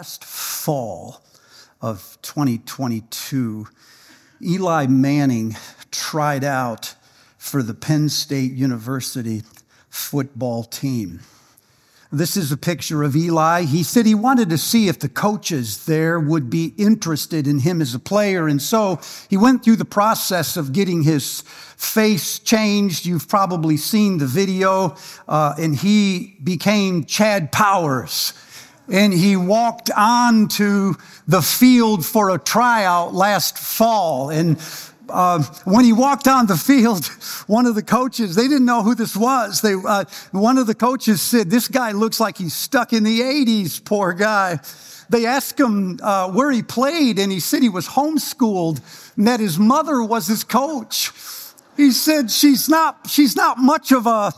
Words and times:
last 0.00 0.24
fall 0.24 1.20
of 1.82 2.16
2022, 2.22 3.66
Eli 4.42 4.86
Manning 4.86 5.54
tried 5.90 6.42
out 6.42 6.94
for 7.36 7.62
the 7.62 7.74
Penn 7.74 8.08
State 8.08 8.52
University 8.52 9.42
football 9.90 10.64
team. 10.64 11.20
This 12.10 12.34
is 12.38 12.50
a 12.50 12.56
picture 12.56 13.02
of 13.02 13.14
Eli. 13.14 13.64
He 13.64 13.82
said 13.82 14.06
he 14.06 14.14
wanted 14.14 14.48
to 14.48 14.56
see 14.56 14.88
if 14.88 14.98
the 14.98 15.08
coaches 15.10 15.84
there 15.84 16.18
would 16.18 16.48
be 16.48 16.72
interested 16.78 17.46
in 17.46 17.58
him 17.58 17.82
as 17.82 17.94
a 17.94 17.98
player. 17.98 18.48
And 18.48 18.62
so 18.62 19.00
he 19.28 19.36
went 19.36 19.62
through 19.62 19.76
the 19.76 19.84
process 19.84 20.56
of 20.56 20.72
getting 20.72 21.02
his 21.02 21.42
face 21.42 22.38
changed. 22.38 23.04
You've 23.04 23.28
probably 23.28 23.76
seen 23.76 24.16
the 24.16 24.26
video. 24.26 24.96
Uh, 25.28 25.52
and 25.58 25.76
he 25.76 26.38
became 26.42 27.04
Chad 27.04 27.52
Powers. 27.52 28.32
And 28.90 29.12
he 29.12 29.36
walked 29.36 29.90
on 29.96 30.48
to 30.48 30.96
the 31.28 31.42
field 31.42 32.04
for 32.04 32.30
a 32.30 32.38
tryout 32.38 33.14
last 33.14 33.56
fall. 33.56 34.30
And 34.30 34.58
uh, 35.08 35.42
when 35.64 35.84
he 35.84 35.92
walked 35.92 36.26
on 36.26 36.46
the 36.46 36.56
field, 36.56 37.06
one 37.46 37.66
of 37.66 37.74
the 37.74 37.82
coaches, 37.82 38.34
they 38.34 38.48
didn't 38.48 38.66
know 38.66 38.82
who 38.82 38.94
this 38.94 39.16
was. 39.16 39.60
They, 39.60 39.74
uh, 39.74 40.04
one 40.32 40.58
of 40.58 40.66
the 40.66 40.74
coaches 40.74 41.22
said, 41.22 41.50
This 41.50 41.68
guy 41.68 41.92
looks 41.92 42.18
like 42.20 42.38
he's 42.38 42.54
stuck 42.54 42.92
in 42.92 43.04
the 43.04 43.20
80s, 43.20 43.84
poor 43.84 44.12
guy. 44.12 44.58
They 45.08 45.26
asked 45.26 45.58
him 45.58 45.98
uh, 46.02 46.30
where 46.30 46.52
he 46.52 46.62
played, 46.62 47.18
and 47.18 47.32
he 47.32 47.40
said 47.40 47.62
he 47.62 47.68
was 47.68 47.88
homeschooled 47.88 48.80
and 49.20 49.28
that 49.28 49.38
his 49.38 49.58
mother 49.58 50.02
was 50.02 50.26
his 50.26 50.44
coach. 50.44 51.10
He 51.76 51.90
said, 51.90 52.30
She's 52.30 52.70
not, 52.70 53.06
she's 53.06 53.36
not 53.36 53.58
much 53.58 53.92
of 53.92 54.06
a, 54.06 54.32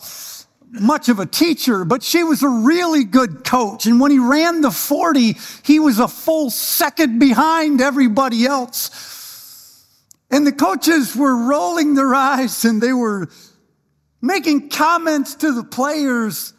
much 0.72 1.08
of 1.08 1.18
a 1.18 1.26
teacher, 1.26 1.84
but 1.84 2.02
she 2.02 2.24
was 2.24 2.42
a 2.42 2.48
really 2.48 3.04
good 3.04 3.44
coach. 3.44 3.86
And 3.86 4.00
when 4.00 4.10
he 4.10 4.18
ran 4.18 4.62
the 4.62 4.70
40, 4.70 5.36
he 5.62 5.78
was 5.78 5.98
a 5.98 6.08
full 6.08 6.50
second 6.50 7.18
behind 7.18 7.80
everybody 7.80 8.46
else. 8.46 9.87
And 10.30 10.46
the 10.46 10.52
coaches 10.52 11.14
were 11.14 11.37
rolling 11.37 11.95
their 11.95 12.14
eyes 12.14 12.64
and 12.64 12.80
they 12.80 12.95
were 12.95 13.29
making 14.23 14.70
comments 14.70 15.34
to 15.37 15.52
the 15.52 15.64
players 15.64 16.54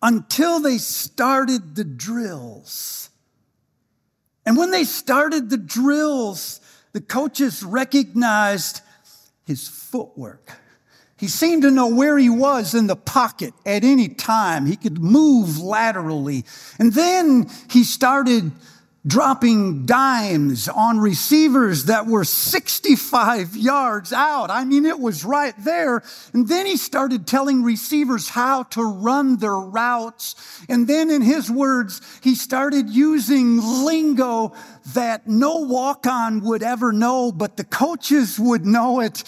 until 0.00 0.60
they 0.60 0.78
started 0.78 1.74
the 1.74 1.84
drills. 1.84 3.10
And 4.46 4.56
when 4.56 4.70
they 4.70 4.84
started 4.84 5.50
the 5.50 5.56
drills, 5.56 6.60
the 6.92 7.00
coaches 7.00 7.62
recognized 7.64 8.82
his 9.46 9.66
footwork. 9.66 10.52
He 11.22 11.28
seemed 11.28 11.62
to 11.62 11.70
know 11.70 11.86
where 11.86 12.18
he 12.18 12.28
was 12.28 12.74
in 12.74 12.88
the 12.88 12.96
pocket 12.96 13.54
at 13.64 13.84
any 13.84 14.08
time. 14.08 14.66
He 14.66 14.74
could 14.74 14.98
move 14.98 15.60
laterally. 15.60 16.44
And 16.80 16.92
then 16.94 17.48
he 17.70 17.84
started 17.84 18.50
dropping 19.06 19.86
dimes 19.86 20.68
on 20.68 20.98
receivers 20.98 21.84
that 21.84 22.06
were 22.06 22.24
65 22.24 23.54
yards 23.54 24.12
out. 24.12 24.50
I 24.50 24.64
mean, 24.64 24.84
it 24.84 24.98
was 24.98 25.24
right 25.24 25.54
there. 25.58 26.02
And 26.32 26.48
then 26.48 26.66
he 26.66 26.76
started 26.76 27.24
telling 27.24 27.62
receivers 27.62 28.28
how 28.28 28.64
to 28.64 28.82
run 28.82 29.36
their 29.36 29.54
routes. 29.54 30.34
And 30.68 30.88
then 30.88 31.08
in 31.08 31.22
his 31.22 31.48
words, 31.48 32.00
he 32.20 32.34
started 32.34 32.90
using 32.90 33.60
lingo 33.84 34.54
that 34.94 35.28
no 35.28 35.58
walk 35.58 36.04
on 36.04 36.40
would 36.40 36.64
ever 36.64 36.90
know, 36.90 37.30
but 37.30 37.56
the 37.56 37.64
coaches 37.64 38.40
would 38.40 38.66
know 38.66 38.98
it. 38.98 39.22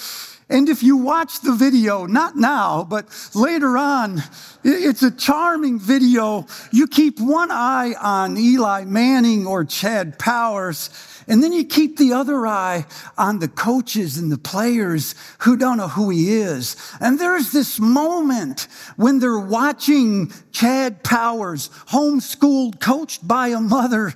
And 0.54 0.68
if 0.68 0.84
you 0.84 0.96
watch 0.96 1.40
the 1.40 1.52
video, 1.52 2.06
not 2.06 2.36
now, 2.36 2.86
but 2.88 3.08
later 3.34 3.76
on, 3.76 4.22
it's 4.62 5.02
a 5.02 5.10
charming 5.10 5.80
video. 5.80 6.46
You 6.70 6.86
keep 6.86 7.18
one 7.18 7.50
eye 7.50 7.94
on 8.00 8.38
Eli 8.38 8.84
Manning 8.84 9.48
or 9.48 9.64
Chad 9.64 10.16
Powers, 10.16 10.90
and 11.26 11.42
then 11.42 11.52
you 11.52 11.64
keep 11.64 11.96
the 11.96 12.12
other 12.12 12.46
eye 12.46 12.86
on 13.18 13.40
the 13.40 13.48
coaches 13.48 14.16
and 14.16 14.30
the 14.30 14.38
players 14.38 15.16
who 15.40 15.56
don't 15.56 15.76
know 15.76 15.88
who 15.88 16.10
he 16.10 16.34
is. 16.34 16.76
And 17.00 17.18
there's 17.18 17.50
this 17.50 17.80
moment 17.80 18.68
when 18.94 19.18
they're 19.18 19.36
watching 19.36 20.32
Chad 20.52 21.02
Powers, 21.02 21.68
homeschooled, 21.88 22.78
coached 22.78 23.26
by 23.26 23.48
a 23.48 23.60
mother, 23.60 24.14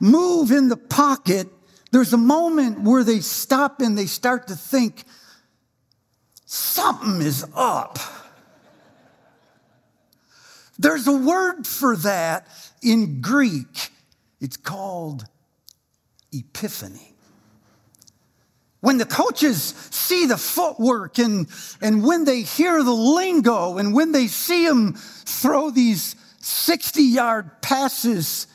move 0.00 0.50
in 0.50 0.68
the 0.68 0.76
pocket. 0.76 1.48
There's 1.92 2.12
a 2.12 2.18
moment 2.18 2.82
where 2.82 3.04
they 3.04 3.20
stop 3.20 3.80
and 3.80 3.96
they 3.96 4.04
start 4.04 4.48
to 4.48 4.54
think, 4.54 5.04
something 6.56 7.20
is 7.20 7.46
up. 7.54 7.98
There's 10.78 11.06
a 11.06 11.16
word 11.16 11.66
for 11.66 11.96
that 11.96 12.48
in 12.82 13.20
Greek. 13.20 13.90
It's 14.40 14.56
called 14.56 15.24
epiphany. 16.32 17.12
When 18.80 18.98
the 18.98 19.06
coaches 19.06 19.74
see 19.90 20.26
the 20.26 20.36
footwork 20.36 21.18
and, 21.18 21.48
and 21.80 22.04
when 22.04 22.24
they 22.24 22.42
hear 22.42 22.82
the 22.82 22.92
lingo 22.92 23.78
and 23.78 23.94
when 23.94 24.12
they 24.12 24.26
see 24.26 24.64
him 24.64 24.94
throw 24.94 25.70
these 25.70 26.14
60 26.38 27.02
yard 27.02 27.62
passes, 27.62 28.46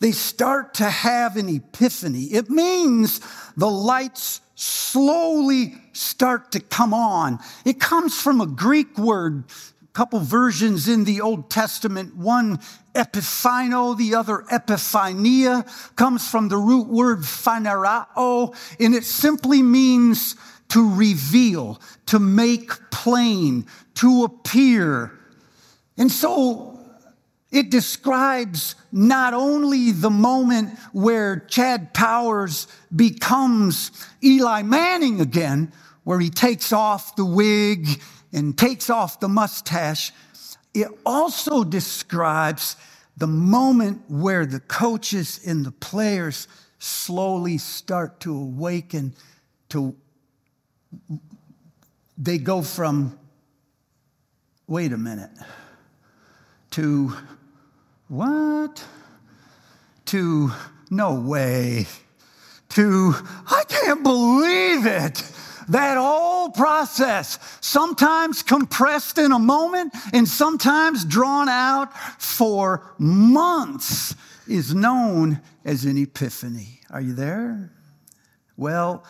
they 0.00 0.12
start 0.12 0.74
to 0.74 0.88
have 0.88 1.36
an 1.36 1.48
epiphany. 1.48 2.24
It 2.24 2.50
means 2.50 3.20
the 3.56 3.70
lights 3.70 4.40
slowly 4.60 5.74
start 5.92 6.52
to 6.52 6.60
come 6.60 6.92
on. 6.92 7.38
It 7.64 7.80
comes 7.80 8.20
from 8.20 8.42
a 8.42 8.46
Greek 8.46 8.98
word, 8.98 9.44
a 9.82 9.86
couple 9.94 10.20
versions 10.20 10.86
in 10.86 11.04
the 11.04 11.22
Old 11.22 11.48
Testament. 11.48 12.14
One 12.14 12.58
epiphino, 12.94 13.96
the 13.96 14.14
other 14.14 14.44
epiphania, 14.52 15.66
comes 15.96 16.28
from 16.28 16.48
the 16.48 16.58
root 16.58 16.88
word 16.88 17.20
phanerao, 17.20 18.54
and 18.78 18.94
it 18.94 19.04
simply 19.04 19.62
means 19.62 20.36
to 20.68 20.94
reveal, 20.94 21.80
to 22.06 22.18
make 22.18 22.90
plain, 22.90 23.64
to 23.94 24.24
appear. 24.24 25.18
And 25.96 26.12
so 26.12 26.69
it 27.50 27.70
describes 27.70 28.76
not 28.92 29.34
only 29.34 29.90
the 29.90 30.10
moment 30.10 30.78
where 30.92 31.40
Chad 31.40 31.92
Powers 31.92 32.68
becomes 32.94 33.90
Eli 34.22 34.62
Manning 34.62 35.20
again, 35.20 35.72
where 36.04 36.20
he 36.20 36.30
takes 36.30 36.72
off 36.72 37.16
the 37.16 37.24
wig 37.24 38.00
and 38.32 38.56
takes 38.56 38.88
off 38.88 39.18
the 39.20 39.28
mustache, 39.28 40.12
it 40.74 40.88
also 41.04 41.64
describes 41.64 42.76
the 43.16 43.26
moment 43.26 44.02
where 44.08 44.46
the 44.46 44.60
coaches 44.60 45.40
and 45.44 45.66
the 45.66 45.72
players 45.72 46.46
slowly 46.78 47.58
start 47.58 48.20
to 48.20 48.34
awaken 48.34 49.14
to 49.68 49.94
they 52.16 52.38
go 52.38 52.62
from 52.62 53.18
wait 54.66 54.92
a 54.92 54.96
minute 54.96 55.30
to 56.70 57.12
what? 58.10 58.84
To 60.06 60.50
no 60.90 61.14
way. 61.14 61.86
To 62.70 63.14
I 63.46 63.62
can't 63.68 64.02
believe 64.02 64.84
it. 64.84 65.22
That 65.68 65.96
whole 65.96 66.50
process, 66.50 67.38
sometimes 67.60 68.42
compressed 68.42 69.18
in 69.18 69.30
a 69.30 69.38
moment 69.38 69.94
and 70.12 70.26
sometimes 70.26 71.04
drawn 71.04 71.48
out 71.48 71.96
for 72.20 72.92
months, 72.98 74.16
is 74.48 74.74
known 74.74 75.40
as 75.64 75.84
an 75.84 75.96
epiphany. 75.96 76.80
Are 76.90 77.00
you 77.00 77.14
there? 77.14 77.70
Well, 78.56 79.04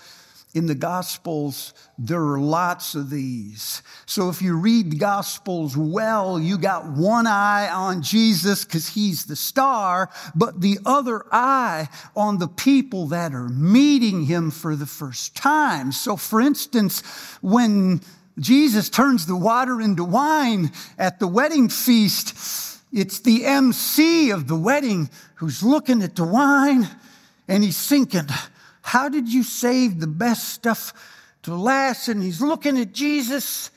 in 0.53 0.67
the 0.67 0.75
Gospels, 0.75 1.75
there 1.97 2.23
are 2.23 2.41
lots 2.41 2.97
of 2.97 3.09
these. 3.09 3.83
So 4.07 4.29
if 4.31 4.43
you 4.43 4.57
read 4.57 4.91
the 4.91 4.97
Gospels 4.97 5.77
well, 5.77 6.41
you 6.41 6.59
got 6.59 6.87
one 6.87 7.27
eye 7.27 7.69
on 7.69 8.03
Jesus 8.03 8.65
because 8.65 8.89
he's 8.89 9.27
the 9.27 9.37
star, 9.37 10.11
but 10.35 10.61
the 10.61 10.79
other 10.85 11.25
eye 11.31 11.89
on 12.17 12.39
the 12.39 12.49
people 12.49 13.07
that 13.09 13.33
are 13.33 13.49
meeting 13.49 14.25
him 14.25 14.51
for 14.51 14.75
the 14.75 14.87
first 14.87 15.37
time. 15.37 15.93
So 15.93 16.17
for 16.17 16.41
instance, 16.41 17.03
when 17.41 18.01
Jesus 18.39 18.89
turns 18.89 19.27
the 19.27 19.37
water 19.37 19.81
into 19.81 20.03
wine 20.03 20.73
at 20.99 21.21
the 21.21 21.29
wedding 21.29 21.69
feast, 21.69 22.81
it's 22.93 23.21
the 23.21 23.45
MC 23.47 24.31
of 24.31 24.49
the 24.49 24.57
wedding 24.57 25.11
who's 25.37 25.63
looking 25.63 26.03
at 26.03 26.17
the 26.17 26.25
wine 26.25 26.89
and 27.47 27.63
he's 27.63 27.87
thinking, 27.87 28.27
how 28.83 29.09
did 29.09 29.29
you 29.29 29.43
save 29.43 30.01
the 30.01 30.07
best 30.07 30.49
stuff 30.49 30.93
to 31.43 31.55
last? 31.55 32.09
And 32.09 32.23
he's 32.23 32.41
looking 32.41 32.79
at 32.79 32.93
Jesus 32.93 33.71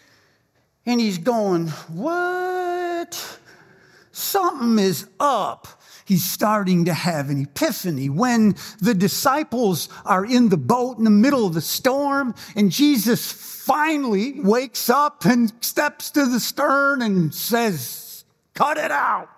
and 0.85 0.99
he's 0.99 1.17
going, 1.17 1.67
What? 1.67 3.39
Something 4.11 4.77
is 4.79 5.07
up. 5.19 5.67
He's 6.05 6.23
starting 6.23 6.85
to 6.85 6.93
have 6.93 7.29
an 7.29 7.41
epiphany. 7.41 8.09
When 8.09 8.55
the 8.81 8.93
disciples 8.93 9.89
are 10.05 10.25
in 10.25 10.49
the 10.49 10.57
boat 10.57 10.97
in 10.97 11.05
the 11.05 11.09
middle 11.09 11.47
of 11.47 11.53
the 11.53 11.61
storm 11.61 12.35
and 12.55 12.71
Jesus 12.71 13.31
finally 13.31 14.39
wakes 14.41 14.89
up 14.89 15.25
and 15.25 15.51
steps 15.61 16.11
to 16.11 16.25
the 16.25 16.39
stern 16.39 17.01
and 17.01 17.33
says, 17.33 18.25
Cut 18.53 18.77
it 18.77 18.91
out. 18.91 19.29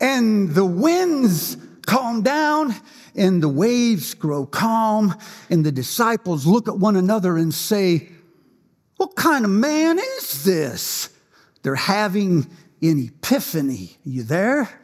and 0.00 0.54
the 0.54 0.64
winds 0.64 1.56
calm 1.84 2.22
down 2.22 2.74
and 3.14 3.42
the 3.42 3.48
waves 3.48 4.14
grow 4.14 4.46
calm 4.46 5.14
and 5.50 5.64
the 5.64 5.72
disciples 5.72 6.46
look 6.46 6.68
at 6.68 6.78
one 6.78 6.96
another 6.96 7.36
and 7.36 7.52
say, 7.52 8.08
what 8.96 9.16
kind 9.16 9.44
of 9.44 9.50
man 9.50 9.98
is 9.98 10.44
this? 10.44 11.10
They're 11.62 11.74
having 11.74 12.50
an 12.80 13.08
epiphany. 13.08 13.96
Are 14.06 14.08
you 14.08 14.22
there? 14.22 14.80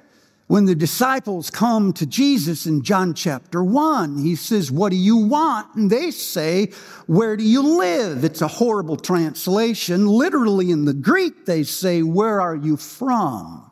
When 0.47 0.65
the 0.65 0.75
disciples 0.75 1.49
come 1.49 1.93
to 1.93 2.05
Jesus 2.07 2.67
in 2.67 2.83
John 2.83 3.15
chapter 3.15 3.63
1, 3.63 4.19
he 4.19 4.35
says, 4.35 4.69
What 4.69 4.91
do 4.91 4.97
you 4.97 5.17
want? 5.17 5.77
And 5.77 5.89
they 5.89 6.11
say, 6.11 6.73
Where 7.07 7.37
do 7.37 7.45
you 7.45 7.79
live? 7.79 8.25
It's 8.25 8.43
a 8.43 8.49
horrible 8.49 8.97
translation. 8.97 10.09
Literally 10.09 10.73
in 10.73 10.87
the 10.87 10.95
Greek, 10.95 11.47
they 11.47 11.63
say, 11.63 12.03
Where 12.03 12.41
are 12.41 12.57
you 12.57 12.77
from? 12.77 13.70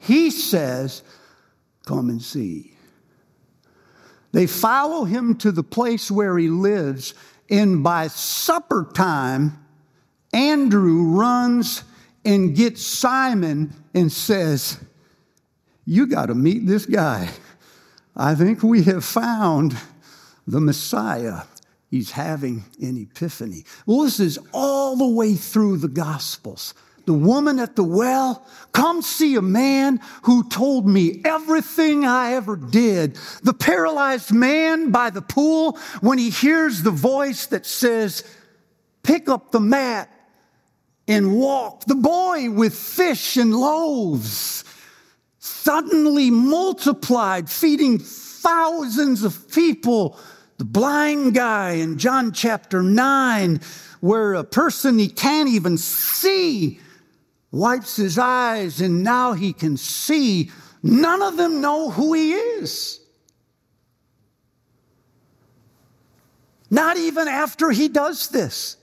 He 0.00 0.30
says, 0.30 1.02
Come 1.86 2.08
and 2.08 2.20
see. 2.20 2.74
They 4.32 4.46
follow 4.46 5.04
him 5.04 5.36
to 5.38 5.52
the 5.52 5.62
place 5.62 6.10
where 6.10 6.38
he 6.38 6.48
lives, 6.48 7.14
and 7.48 7.82
by 7.82 8.08
supper 8.08 8.88
time, 8.94 9.58
Andrew 10.32 11.02
runs 11.02 11.82
and 12.24 12.54
gets 12.54 12.84
Simon 12.84 13.74
and 13.94 14.10
says, 14.10 14.78
You 15.84 16.06
got 16.06 16.26
to 16.26 16.34
meet 16.34 16.66
this 16.66 16.86
guy. 16.86 17.30
I 18.16 18.34
think 18.34 18.62
we 18.62 18.82
have 18.84 19.04
found 19.04 19.76
the 20.46 20.60
Messiah. 20.60 21.42
He's 21.90 22.12
having 22.12 22.64
an 22.80 22.96
epiphany. 22.96 23.64
Well, 23.84 24.02
this 24.02 24.20
is 24.20 24.38
all 24.52 24.96
the 24.96 25.08
way 25.08 25.34
through 25.34 25.78
the 25.78 25.88
Gospels. 25.88 26.74
The 27.06 27.14
woman 27.14 27.58
at 27.58 27.76
the 27.76 27.84
well, 27.84 28.46
come 28.72 29.02
see 29.02 29.36
a 29.36 29.42
man 29.42 30.00
who 30.22 30.48
told 30.48 30.86
me 30.86 31.22
everything 31.24 32.04
I 32.04 32.34
ever 32.34 32.56
did. 32.56 33.16
The 33.42 33.54
paralyzed 33.54 34.32
man 34.32 34.90
by 34.90 35.10
the 35.10 35.22
pool, 35.22 35.78
when 36.00 36.18
he 36.18 36.30
hears 36.30 36.82
the 36.82 36.90
voice 36.90 37.46
that 37.46 37.66
says, 37.66 38.24
Pick 39.02 39.28
up 39.28 39.50
the 39.50 39.60
mat 39.60 40.10
and 41.08 41.36
walk. 41.36 41.84
The 41.86 41.94
boy 41.94 42.50
with 42.50 42.74
fish 42.74 43.36
and 43.36 43.54
loaves 43.54 44.64
suddenly 45.38 46.30
multiplied, 46.30 47.50
feeding 47.50 47.98
thousands 47.98 49.22
of 49.24 49.50
people. 49.50 50.18
The 50.58 50.64
blind 50.64 51.34
guy 51.34 51.72
in 51.72 51.98
John 51.98 52.32
chapter 52.32 52.82
9, 52.82 53.60
where 54.00 54.34
a 54.34 54.44
person 54.44 54.98
he 54.98 55.08
can't 55.08 55.48
even 55.48 55.78
see 55.78 56.78
wipes 57.52 57.96
his 57.96 58.18
eyes 58.18 58.80
and 58.80 59.02
now 59.02 59.32
he 59.32 59.52
can 59.52 59.76
see. 59.76 60.50
None 60.82 61.22
of 61.22 61.36
them 61.36 61.60
know 61.60 61.90
who 61.90 62.14
he 62.14 62.32
is. 62.32 63.00
Not 66.70 66.96
even 66.96 67.26
after 67.26 67.70
he 67.70 67.88
does 67.88 68.28
this. 68.28 68.76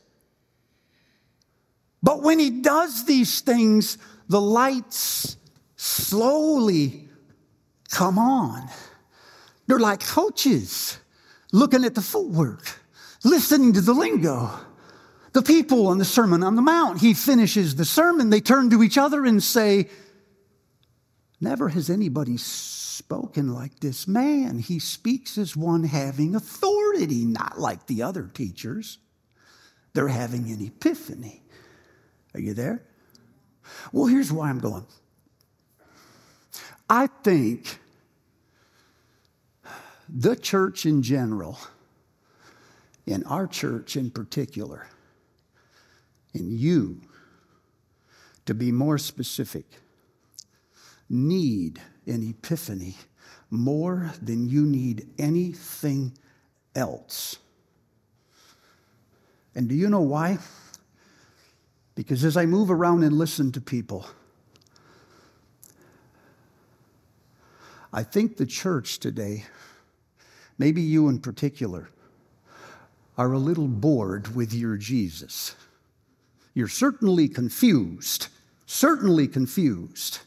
But 2.03 2.21
when 2.21 2.39
he 2.39 2.49
does 2.49 3.05
these 3.05 3.41
things, 3.41 3.97
the 4.27 4.41
lights 4.41 5.37
slowly 5.77 7.07
come 7.89 8.19
on. 8.19 8.69
They're 9.67 9.79
like 9.79 10.05
coaches 10.05 10.99
looking 11.51 11.83
at 11.85 11.95
the 11.95 12.01
footwork, 12.01 12.81
listening 13.23 13.73
to 13.73 13.81
the 13.81 13.93
lingo. 13.93 14.66
The 15.37 15.43
people 15.43 15.85
on 15.85 15.99
the 15.99 16.03
Sermon 16.03 16.41
on 16.41 16.55
the 16.55 16.63
Mount, 16.63 16.99
he 16.99 17.13
finishes 17.13 17.75
the 17.75 17.85
sermon, 17.85 18.31
they 18.31 18.41
turn 18.41 18.71
to 18.71 18.81
each 18.81 18.97
other 18.97 19.23
and 19.23 19.43
say, 19.43 19.87
Never 21.39 21.69
has 21.69 21.91
anybody 21.91 22.37
spoken 22.37 23.53
like 23.53 23.79
this 23.79 24.07
man. 24.07 24.57
He 24.57 24.79
speaks 24.79 25.37
as 25.37 25.55
one 25.55 25.83
having 25.83 26.33
authority, 26.33 27.23
not 27.23 27.59
like 27.59 27.85
the 27.85 28.01
other 28.01 28.23
teachers. 28.23 28.97
They're 29.93 30.07
having 30.07 30.49
an 30.49 30.65
epiphany. 30.65 31.43
Are 32.33 32.39
you 32.39 32.55
there? 32.55 32.81
Well, 33.91 34.07
here's 34.07 34.31
why 34.31 34.49
I'm 34.49 34.57
going. 34.57 34.87
I 36.89 37.05
think 37.05 37.77
the 40.09 40.35
church 40.35 40.87
in 40.87 41.03
general, 41.03 41.59
in 43.05 43.23
our 43.25 43.45
church 43.45 43.95
in 43.95 44.09
particular, 44.09 44.87
in 46.33 46.57
you, 46.57 47.01
to 48.45 48.53
be 48.53 48.71
more 48.71 48.97
specific, 48.97 49.65
need 51.09 51.81
an 52.05 52.27
epiphany 52.29 52.95
more 53.49 54.11
than 54.21 54.49
you 54.49 54.65
need 54.65 55.07
anything 55.17 56.13
else. 56.75 57.37
And 59.55 59.67
do 59.67 59.75
you 59.75 59.89
know 59.89 60.01
why? 60.01 60.37
Because 61.95 62.23
as 62.23 62.37
I 62.37 62.45
move 62.45 62.69
around 62.69 63.03
and 63.03 63.17
listen 63.17 63.51
to 63.53 63.61
people, 63.61 64.05
I 67.91 68.03
think 68.03 68.37
the 68.37 68.45
church 68.45 68.99
today, 68.99 69.45
maybe 70.59 70.81
you 70.81 71.09
in 71.09 71.19
particular, 71.19 71.89
are 73.17 73.31
a 73.33 73.39
little 73.39 73.67
bored 73.67 74.35
with 74.35 74.53
your 74.53 74.77
Jesus. 74.77 75.55
You're 76.57 76.67
certainly 76.67 77.27
confused, 77.27 78.29
certainly 78.65 79.27
confused, 79.27 80.21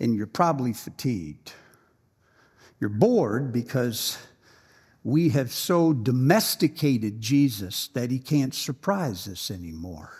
and 0.00 0.12
you're 0.12 0.26
probably 0.26 0.72
fatigued. 0.72 1.52
You're 2.80 2.90
bored 2.90 3.52
because 3.52 4.18
we 5.04 5.28
have 5.28 5.52
so 5.52 5.92
domesticated 5.92 7.20
Jesus 7.20 7.86
that 7.94 8.10
he 8.10 8.18
can't 8.18 8.52
surprise 8.52 9.28
us 9.28 9.52
anymore. 9.52 10.10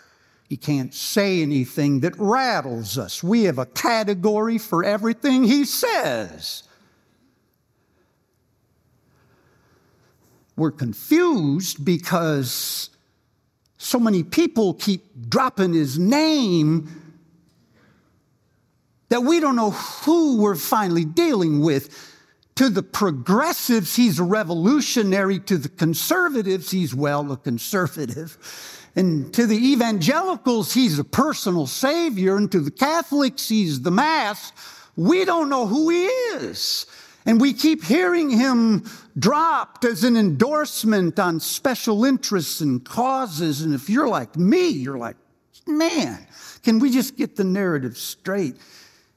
He 0.49 0.57
can't 0.57 0.95
say 0.95 1.43
anything 1.43 1.99
that 1.99 2.17
rattles 2.17 2.97
us. 2.97 3.21
We 3.21 3.43
have 3.45 3.59
a 3.59 3.67
category 3.67 4.59
for 4.59 4.85
everything 4.85 5.43
he 5.43 5.65
says. 5.65 6.63
We're 10.55 10.71
confused 10.71 11.85
because 11.85 12.91
so 13.85 13.99
many 13.99 14.23
people 14.23 14.73
keep 14.73 15.05
dropping 15.29 15.75
his 15.75 15.99
name 15.99 16.89
that 19.11 19.23
we 19.23 19.41
don't 19.41 19.57
know 19.57 19.73
who 19.73 20.39
we're 20.39 20.57
finally 20.57 21.05
dealing 21.05 21.61
with. 21.61 22.13
To 22.57 22.71
the 22.71 22.83
progressives, 22.83 23.95
he's 23.95 24.19
a 24.19 24.25
revolutionary. 24.25 25.39
To 25.41 25.59
the 25.59 25.69
conservatives, 25.69 26.71
he's, 26.71 26.95
well, 26.95 27.31
a 27.31 27.37
conservative. 27.37 28.39
And 28.97 29.35
to 29.35 29.47
the 29.47 29.57
evangelicals, 29.57 30.73
he's 30.73 30.99
a 30.99 31.05
personal 31.05 31.67
savior. 31.67 32.37
And 32.37 32.51
to 32.53 32.61
the 32.61 32.71
Catholics, 32.71 33.49
he's 33.49 33.83
the 33.83 33.91
mass. 33.91 34.53
We 34.97 35.27
don't 35.27 35.51
know 35.51 35.67
who 35.67 35.91
he 35.91 36.07
is. 36.07 36.87
And 37.27 37.41
we 37.41 37.55
keep 37.55 37.85
hearing 37.85 38.31
him 38.31 38.85
dropped 39.19 39.85
as 39.85 40.05
an 40.05 40.17
endorsement 40.17 41.19
on 41.19 41.41
special 41.41 42.05
interests 42.05 42.61
and 42.61 42.85
causes. 42.85 43.63
And 43.63 43.75
if 43.75 43.89
you're 43.89 44.09
like 44.09 44.37
me, 44.37 44.69
you're 44.69 44.99
like, 44.99 45.17
man, 45.67 46.27
can 46.63 46.79
we 46.79 46.91
just 46.91 47.17
get 47.17 47.37
the 47.37 47.45
narrative 47.45 47.97
straight? 47.97 48.57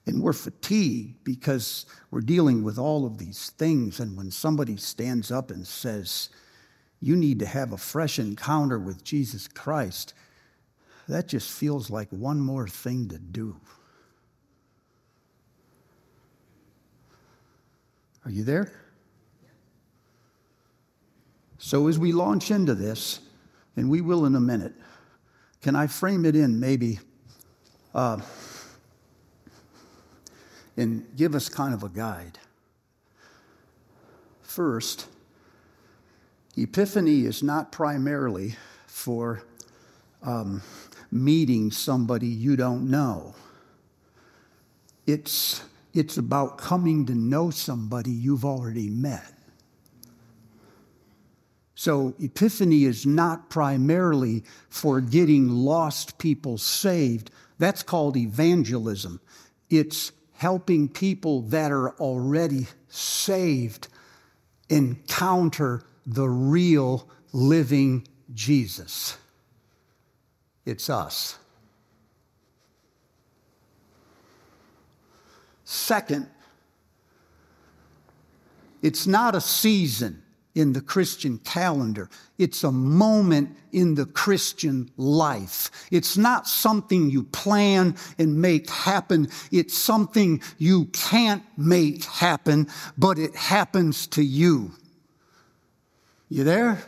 And 0.06 0.24
we're 0.24 0.32
fatigued 0.32 1.24
because 1.26 1.86
we're 2.12 2.22
dealing 2.22 2.64
with 2.64 2.78
all 2.78 3.06
of 3.06 3.18
these 3.18 3.50
things. 3.58 4.00
And 4.00 4.16
when 4.16 4.32
somebody 4.32 4.78
stands 4.78 5.32
up 5.32 5.52
and 5.52 5.68
says, 5.68 6.30
you 7.02 7.16
need 7.16 7.40
to 7.40 7.46
have 7.46 7.74
a 7.74 7.78
fresh 7.78 8.18
encounter 8.18 8.80
with 8.80 9.04
Jesus 9.04 9.50
Christ, 9.50 10.14
that 11.10 11.28
just 11.28 11.52
feels 11.52 11.90
like 11.90 12.10
one 12.10 12.40
more 12.40 12.68
thing 12.68 13.10
to 13.10 13.20
do. 13.20 13.58
Are 18.28 18.32
you 18.32 18.44
there? 18.44 18.70
So, 21.60 21.88
as 21.88 21.98
we 21.98 22.12
launch 22.12 22.52
into 22.52 22.76
this, 22.76 23.22
and 23.78 23.90
we 23.90 24.02
will 24.02 24.26
in 24.26 24.36
a 24.36 24.40
minute, 24.42 24.74
can 25.62 25.78
I 25.78 25.88
frame 25.88 26.26
it 26.26 26.36
in 26.36 26.60
maybe 26.60 27.00
uh, 27.96 28.20
and 30.76 31.08
give 31.16 31.36
us 31.36 31.48
kind 31.48 31.74
of 31.74 31.84
a 31.84 31.90
guide? 31.90 32.38
First, 34.42 35.08
Epiphany 36.58 37.22
is 37.22 37.42
not 37.42 37.72
primarily 37.72 38.58
for 38.88 39.42
um, 40.22 40.62
meeting 41.12 41.72
somebody 41.72 42.28
you 42.28 42.58
don't 42.58 42.92
know. 42.92 43.36
It's, 45.06 45.62
it's 45.98 46.18
about 46.18 46.58
coming 46.58 47.06
to 47.08 47.16
know 47.16 47.50
somebody 47.50 48.12
you've 48.12 48.46
already 48.46 48.90
met. 48.90 49.34
So, 51.74 52.14
Epiphany 52.20 52.86
is 52.86 53.06
not 53.06 53.50
primarily 53.50 54.44
for 54.70 55.00
getting 55.02 55.50
lost 55.50 56.18
people 56.18 56.58
saved, 56.58 57.32
That's 57.60 57.82
called 57.82 58.16
evangelism. 58.16 59.20
It's 59.70 60.12
helping 60.34 60.88
people 60.90 61.42
that 61.42 61.72
are 61.72 61.92
already 61.98 62.68
saved 62.88 63.88
encounter 64.70 65.84
the 66.06 66.30
real 66.30 67.10
living 67.34 68.08
Jesus. 68.34 69.18
It's 70.66 70.90
us. 70.90 71.40
Second, 75.70 76.30
it's 78.82 79.06
not 79.06 79.36
a 79.36 79.42
season 79.42 80.24
in 80.56 80.72
the 80.72 80.80
Christian 80.80 81.40
calendar. 81.40 82.10
It's 82.38 82.64
a 82.64 82.72
moment 82.72 83.54
in 83.74 83.96
the 83.96 84.06
Christian 84.06 84.90
life. 84.96 85.70
It's 85.92 86.16
not 86.16 86.48
something 86.48 87.10
you 87.10 87.24
plan 87.24 87.98
and 88.18 88.42
make 88.42 88.70
happen. 88.70 89.28
It's 89.52 89.78
something 89.78 90.42
you 90.58 90.86
can't 90.94 91.44
make 91.58 92.06
happen, 92.06 92.70
but 92.98 93.20
it 93.20 93.36
happens 93.36 94.08
to 94.08 94.24
you. 94.24 94.72
You 96.30 96.46
there? 96.46 96.82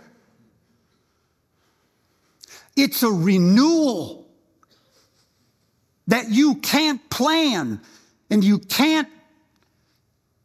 It's 2.77 3.03
a 3.03 3.11
renewal 3.11 4.25
that 6.07 6.29
you 6.29 6.55
can't 6.55 7.09
plan 7.09 7.81
and 8.29 8.43
you 8.43 8.59
can't 8.59 9.07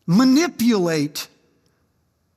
manipulate 0.07 1.29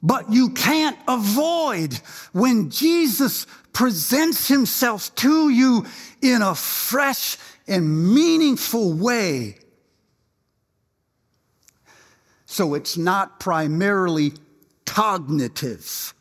but 0.02 0.32
you 0.32 0.50
can't 0.52 0.98
avoid 1.08 1.94
when 2.32 2.70
Jesus 2.70 3.48
presents 3.74 4.48
himself 4.48 5.14
to 5.16 5.50
you 5.50 5.86
in 6.22 6.42
a 6.42 6.56
fresh 6.56 7.38
and 7.68 8.14
meaningful 8.14 8.94
way. 8.94 9.58
So 12.46 12.74
it's 12.74 12.98
not 12.98 13.40
primarily 13.40 14.34
cognitive. 14.86 16.14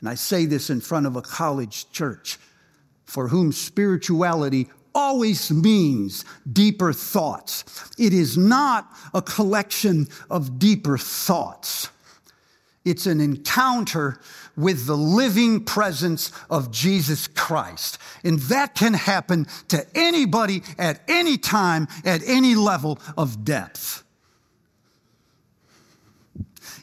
And 0.00 0.08
I 0.08 0.14
say 0.14 0.46
this 0.46 0.70
in 0.70 0.80
front 0.80 1.06
of 1.06 1.14
a 1.14 1.22
college 1.22 1.90
church 1.92 2.38
for 3.04 3.28
whom 3.28 3.52
spirituality 3.52 4.68
always 4.94 5.50
means 5.50 6.24
deeper 6.50 6.92
thoughts. 6.92 7.64
It 7.98 8.12
is 8.12 8.36
not 8.36 8.90
a 9.14 9.22
collection 9.22 10.08
of 10.30 10.58
deeper 10.58 10.98
thoughts. 10.98 11.88
It's 12.84 13.06
an 13.06 13.20
encounter 13.20 14.20
with 14.56 14.86
the 14.86 14.96
living 14.96 15.64
presence 15.64 16.32
of 16.50 16.70
Jesus 16.70 17.28
Christ. 17.28 17.98
And 18.24 18.38
that 18.40 18.74
can 18.74 18.94
happen 18.94 19.46
to 19.68 19.86
anybody 19.94 20.62
at 20.78 21.00
any 21.08 21.38
time, 21.38 21.88
at 22.04 22.22
any 22.26 22.54
level 22.54 22.98
of 23.16 23.44
depth. 23.44 24.02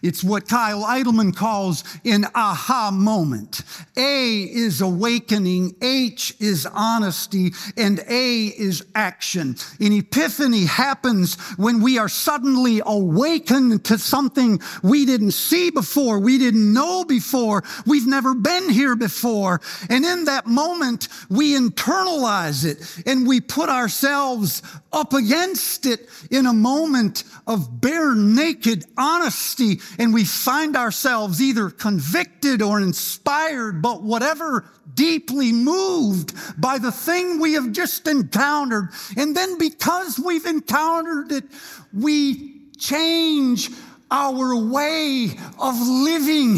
It's 0.02 0.24
what 0.24 0.48
Kyle 0.48 0.84
Idleman 0.84 1.36
calls 1.36 1.84
an 2.06 2.26
aha 2.36 2.92
moment. 2.92 3.62
A 3.98 4.44
is 4.44 4.82
awakening, 4.82 5.76
H 5.82 6.36
is 6.40 6.66
honesty, 6.66 7.52
and 7.78 8.00
A 8.08 8.46
is 8.46 8.86
action. 8.96 9.56
An 9.80 9.94
epiphany 9.94 10.66
happens 10.66 11.36
when 11.58 11.82
we 11.82 11.98
are 11.98 12.10
suddenly 12.10 12.82
awakened 12.86 13.84
to 13.86 13.98
something 13.98 14.62
we 14.84 15.06
didn't 15.06 15.32
see 15.32 15.70
before, 15.70 16.20
we 16.20 16.38
didn't 16.38 16.74
know 16.74 17.04
before, 17.04 17.64
we've 17.86 18.08
never 18.08 18.34
been 18.34 18.70
here 18.70 18.96
before. 18.96 19.62
And 19.90 20.06
in 20.06 20.26
that 20.26 20.48
moment, 20.48 21.08
we 21.30 21.58
internalize 21.58 22.66
it 22.66 23.08
and 23.08 23.28
we 23.28 23.42
put 23.42 23.70
ourselves 23.70 24.62
up 24.92 25.14
against 25.14 25.86
it 25.86 26.10
in 26.32 26.46
a 26.46 26.54
moment 26.54 27.24
of 27.48 27.82
bare 27.82 28.16
naked 28.16 28.86
honesty 28.98 29.80
and 29.98 30.14
we 30.14 30.24
find 30.24 30.76
ourselves 30.76 31.42
either 31.42 31.70
convicted 31.70 32.62
or 32.62 32.80
inspired, 32.80 33.82
but 33.82 34.04
whatever, 34.04 34.66
deeply 34.94 35.52
moved 35.52 36.34
by 36.60 36.78
the 36.78 36.92
thing 36.92 37.40
we 37.40 37.54
have 37.54 37.72
just 37.72 38.08
encountered. 38.08 38.90
And 39.18 39.36
then 39.36 39.58
because 39.58 40.20
we've 40.20 40.46
encountered 40.46 41.32
it, 41.32 41.46
we 41.94 42.70
change 42.78 43.70
our 44.12 44.56
way 44.56 45.30
of 45.60 45.76
living. 45.80 46.58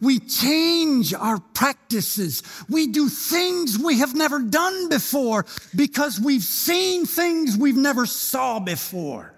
We 0.00 0.20
change 0.20 1.12
our 1.14 1.38
practices. 1.40 2.42
We 2.68 2.88
do 2.88 3.08
things 3.08 3.78
we 3.78 3.98
have 3.98 4.14
never 4.14 4.40
done 4.40 4.88
before 4.88 5.46
because 5.74 6.20
we've 6.20 6.42
seen 6.42 7.04
things 7.04 7.56
we've 7.56 7.76
never 7.76 8.06
saw 8.06 8.60
before. 8.60 9.34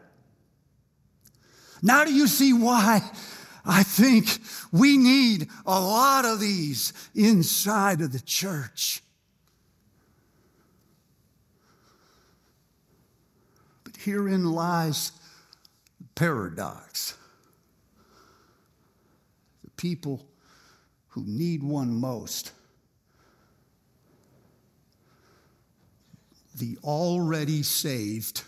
Now 1.82 2.04
do 2.04 2.12
you 2.12 2.26
see 2.26 2.52
why 2.52 3.02
I 3.64 3.82
think 3.82 4.38
we 4.72 4.96
need 4.96 5.48
a 5.66 5.80
lot 5.80 6.24
of 6.24 6.40
these 6.40 6.92
inside 7.14 8.00
of 8.00 8.12
the 8.12 8.20
church. 8.20 9.02
But 13.84 13.96
herein 13.96 14.44
lies 14.44 15.12
the 16.00 16.06
paradox. 16.14 17.16
The 19.64 19.70
people 19.72 20.26
who 21.08 21.24
need 21.26 21.62
one 21.62 21.94
most, 21.94 22.52
the 26.56 26.78
already 26.84 27.62
saved, 27.62 28.44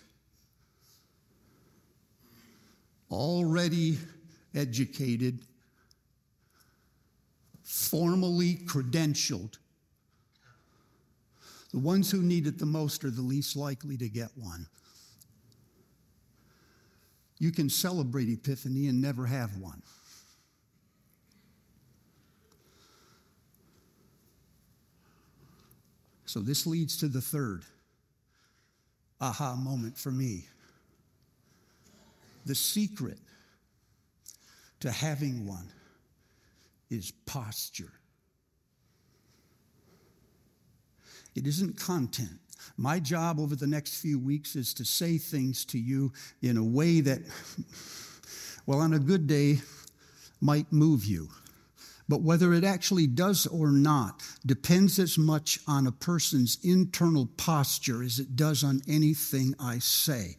already 3.13 3.99
educated, 4.55 5.41
formally 7.63 8.57
credentialed. 8.67 9.59
The 11.73 11.79
ones 11.79 12.11
who 12.11 12.23
need 12.23 12.47
it 12.47 12.59
the 12.59 12.67
most 12.67 13.05
are 13.05 13.11
the 13.11 13.23
least 13.23 13.57
likely 13.57 13.97
to 13.97 14.09
get 14.09 14.29
one. 14.37 14.67
You 17.39 17.51
can 17.51 17.69
celebrate 17.69 18.29
Epiphany 18.29 18.89
and 18.89 19.01
never 19.01 19.27
have 19.27 19.57
one. 19.57 19.83
So, 26.25 26.41
this 26.41 26.67
leads 26.67 26.97
to 26.99 27.09
the 27.09 27.21
third 27.21 27.65
aha 29.21 29.55
moment 29.55 29.99
for 29.99 30.11
me. 30.11 30.47
The 32.45 32.55
secret 32.55 33.19
to 34.81 34.91
having 34.91 35.47
one 35.47 35.73
is 36.91 37.13
posture. 37.25 37.93
It 41.35 41.47
isn't 41.47 41.79
content. 41.79 42.39
My 42.77 43.01
job 43.01 43.41
over 43.41 43.57
the 43.57 43.67
next 43.67 44.01
few 44.01 44.19
weeks 44.19 44.57
is 44.57 44.75
to 44.75 44.85
say 44.85 45.19
things 45.19 45.65
to 45.67 45.79
you 45.79 46.13
in 46.43 46.57
a 46.57 46.65
way 46.65 47.01
that, 47.01 47.21
well, 48.67 48.81
on 48.81 48.93
a 48.93 48.99
good 48.99 49.27
day, 49.27 49.61
might 50.41 50.73
move 50.73 51.05
you. 51.05 51.29
But 52.09 52.23
whether 52.23 52.53
it 52.53 52.65
actually 52.65 53.07
does 53.07 53.47
or 53.47 53.71
not 53.71 54.23
depends 54.45 54.99
as 54.99 55.17
much 55.17 55.61
on 55.67 55.87
a 55.87 55.93
person's 55.93 56.59
internal 56.63 57.27
posture 57.37 58.03
as 58.03 58.19
it 58.19 58.37
does 58.37 58.65
on 58.65 58.83
anything 58.89 59.55
I 59.59 59.79
say. 59.79 60.37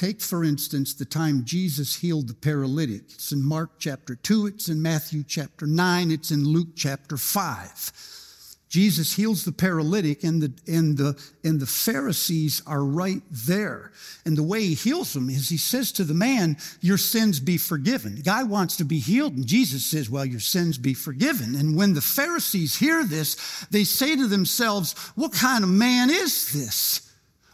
Take, 0.00 0.22
for 0.22 0.44
instance, 0.44 0.94
the 0.94 1.04
time 1.04 1.44
Jesus 1.44 1.94
healed 1.94 2.28
the 2.28 2.32
paralytic. 2.32 3.02
It's 3.10 3.32
in 3.32 3.44
Mark 3.44 3.72
chapter 3.78 4.14
2, 4.14 4.46
it's 4.46 4.70
in 4.70 4.80
Matthew 4.80 5.22
chapter 5.22 5.66
9, 5.66 6.10
it's 6.10 6.30
in 6.30 6.42
Luke 6.42 6.68
chapter 6.74 7.18
5. 7.18 7.92
Jesus 8.70 9.12
heals 9.14 9.44
the 9.44 9.52
paralytic, 9.52 10.24
and 10.24 10.40
the, 10.40 10.54
and, 10.66 10.96
the, 10.96 11.22
and 11.44 11.60
the 11.60 11.66
Pharisees 11.66 12.62
are 12.66 12.82
right 12.82 13.20
there. 13.30 13.92
And 14.24 14.38
the 14.38 14.42
way 14.42 14.62
he 14.62 14.74
heals 14.74 15.12
them 15.12 15.28
is 15.28 15.50
he 15.50 15.58
says 15.58 15.92
to 15.92 16.04
the 16.04 16.14
man, 16.14 16.56
Your 16.80 16.96
sins 16.96 17.38
be 17.38 17.58
forgiven. 17.58 18.14
The 18.14 18.22
guy 18.22 18.42
wants 18.42 18.78
to 18.78 18.84
be 18.84 19.00
healed, 19.00 19.34
and 19.34 19.46
Jesus 19.46 19.84
says, 19.84 20.08
Well, 20.08 20.24
your 20.24 20.40
sins 20.40 20.78
be 20.78 20.94
forgiven. 20.94 21.54
And 21.54 21.76
when 21.76 21.92
the 21.92 22.00
Pharisees 22.00 22.78
hear 22.78 23.04
this, 23.04 23.66
they 23.70 23.84
say 23.84 24.16
to 24.16 24.26
themselves, 24.26 24.94
What 25.14 25.34
kind 25.34 25.62
of 25.62 25.68
man 25.68 26.08
is 26.08 26.54
this? 26.54 27.09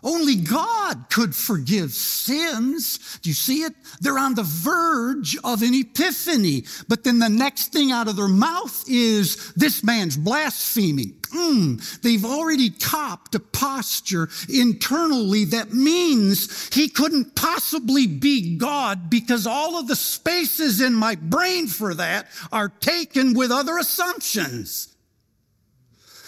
Only 0.06 0.36
God 0.36 1.10
could 1.10 1.34
forgive 1.34 1.90
sins. 1.90 3.18
Do 3.22 3.28
you 3.28 3.34
see 3.34 3.64
it? 3.64 3.74
They're 4.00 4.20
on 4.20 4.36
the 4.36 4.44
verge 4.44 5.36
of 5.42 5.62
an 5.62 5.74
epiphany. 5.74 6.64
But 6.86 7.02
then 7.02 7.18
the 7.18 7.28
next 7.28 7.72
thing 7.72 7.90
out 7.90 8.06
of 8.06 8.14
their 8.14 8.28
mouth 8.28 8.84
is, 8.86 9.52
this 9.54 9.82
man's 9.82 10.16
blaspheming. 10.16 11.14
Mm, 11.34 12.00
they've 12.02 12.24
already 12.24 12.70
copped 12.70 13.34
a 13.34 13.40
posture 13.40 14.28
internally 14.48 15.44
that 15.46 15.72
means 15.72 16.72
he 16.72 16.88
couldn't 16.88 17.34
possibly 17.34 18.06
be 18.06 18.56
God 18.56 19.10
because 19.10 19.44
all 19.44 19.76
of 19.76 19.88
the 19.88 19.96
spaces 19.96 20.80
in 20.80 20.94
my 20.94 21.16
brain 21.16 21.66
for 21.66 21.94
that 21.94 22.28
are 22.52 22.68
taken 22.68 23.34
with 23.34 23.50
other 23.50 23.76
assumptions. 23.76 24.95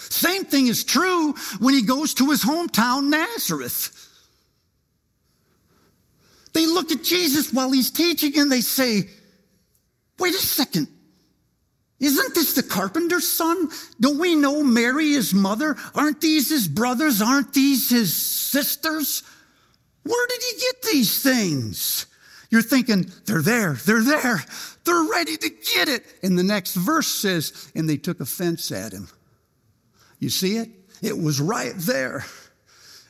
Same 0.09 0.43
thing 0.43 0.67
is 0.67 0.83
true 0.83 1.33
when 1.59 1.73
he 1.73 1.81
goes 1.81 2.13
to 2.15 2.29
his 2.29 2.43
hometown, 2.43 3.09
Nazareth. 3.09 3.95
They 6.53 6.65
look 6.65 6.91
at 6.91 7.03
Jesus 7.03 7.53
while 7.53 7.71
he's 7.71 7.91
teaching 7.91 8.37
and 8.39 8.51
they 8.51 8.61
say, 8.61 9.07
wait 10.17 10.33
a 10.33 10.39
second. 10.39 10.87
Isn't 11.99 12.33
this 12.33 12.53
the 12.53 12.63
carpenter's 12.63 13.27
son? 13.27 13.69
Don't 13.99 14.19
we 14.19 14.33
know 14.33 14.63
Mary, 14.63 15.11
his 15.11 15.33
mother? 15.33 15.75
Aren't 15.93 16.21
these 16.21 16.49
his 16.49 16.67
brothers? 16.67 17.21
Aren't 17.21 17.53
these 17.53 17.89
his 17.89 18.15
sisters? 18.15 19.21
Where 20.03 20.27
did 20.27 20.41
he 20.41 20.59
get 20.59 20.81
these 20.93 21.21
things? 21.21 22.05
You're 22.49 22.61
thinking, 22.61 23.11
they're 23.25 23.41
there, 23.41 23.73
they're 23.73 24.03
there, 24.03 24.43
they're 24.83 25.03
ready 25.11 25.37
to 25.37 25.49
get 25.75 25.87
it. 25.87 26.03
And 26.23 26.39
the 26.39 26.43
next 26.43 26.73
verse 26.73 27.07
says, 27.07 27.71
and 27.75 27.87
they 27.87 27.97
took 27.97 28.21
offense 28.21 28.71
at 28.71 28.91
him. 28.91 29.07
You 30.19 30.29
see 30.29 30.57
it? 30.57 30.69
It 31.01 31.17
was 31.17 31.39
right 31.39 31.73
there. 31.75 32.25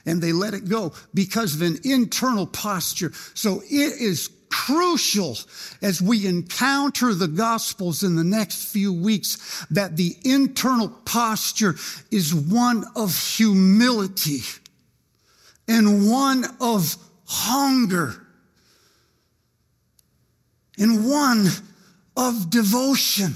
And 0.06 0.22
they 0.22 0.32
let 0.32 0.54
it 0.54 0.70
go 0.70 0.94
because 1.14 1.56
of 1.56 1.62
an 1.62 1.80
internal 1.84 2.48
posture. 2.48 3.12
So 3.34 3.62
it 3.66 4.02
is 4.02 4.30
crucial 4.50 5.38
as 5.82 6.02
we 6.02 6.26
encounter 6.26 7.14
the 7.14 7.28
Gospels 7.28 8.04
in 8.04 8.16
the 8.16 8.24
next 8.24 8.72
few 8.72 8.92
weeks 8.92 9.66
that 9.70 9.96
the 9.96 10.16
internal 10.24 10.90
posture 11.06 11.76
is 12.12 12.34
one 12.34 12.86
of 12.96 13.18
humility 13.18 14.42
and 15.68 16.10
one 16.10 16.46
of 16.60 16.96
hunger 17.26 18.16
and 20.80 21.08
one 21.08 21.48
of 22.18 22.50
devotion. 22.50 23.36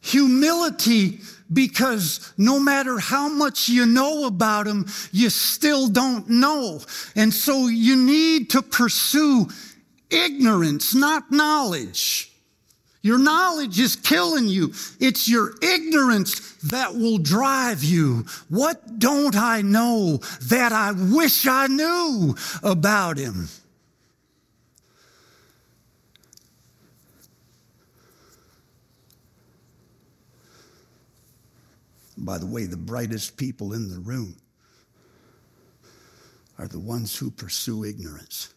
Humility 0.00 1.20
because 1.52 2.32
no 2.38 2.58
matter 2.58 2.98
how 2.98 3.28
much 3.28 3.68
you 3.68 3.86
know 3.86 4.26
about 4.26 4.66
him, 4.66 4.86
you 5.10 5.30
still 5.30 5.88
don't 5.88 6.28
know. 6.28 6.80
And 7.16 7.32
so 7.32 7.68
you 7.68 7.96
need 7.96 8.50
to 8.50 8.62
pursue 8.62 9.48
ignorance, 10.10 10.94
not 10.94 11.30
knowledge. 11.30 12.32
Your 13.02 13.18
knowledge 13.18 13.80
is 13.80 13.96
killing 13.96 14.46
you. 14.46 14.72
It's 15.00 15.28
your 15.28 15.54
ignorance 15.60 16.54
that 16.62 16.94
will 16.94 17.18
drive 17.18 17.82
you. 17.82 18.26
What 18.48 19.00
don't 19.00 19.34
I 19.34 19.62
know 19.62 20.18
that 20.42 20.72
I 20.72 20.92
wish 20.92 21.46
I 21.46 21.66
knew 21.66 22.36
about 22.62 23.18
him? 23.18 23.48
By 32.22 32.38
the 32.38 32.46
way, 32.46 32.66
the 32.66 32.76
brightest 32.76 33.36
people 33.36 33.72
in 33.72 33.90
the 33.90 33.98
room 33.98 34.36
are 36.56 36.68
the 36.68 36.78
ones 36.78 37.16
who 37.16 37.32
pursue 37.32 37.84
ignorance. 37.84 38.54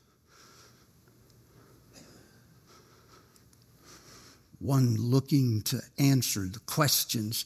One 4.60 4.96
looking 4.96 5.64
to 5.64 5.82
answer 5.98 6.42
the 6.42 6.60
questions 6.60 7.46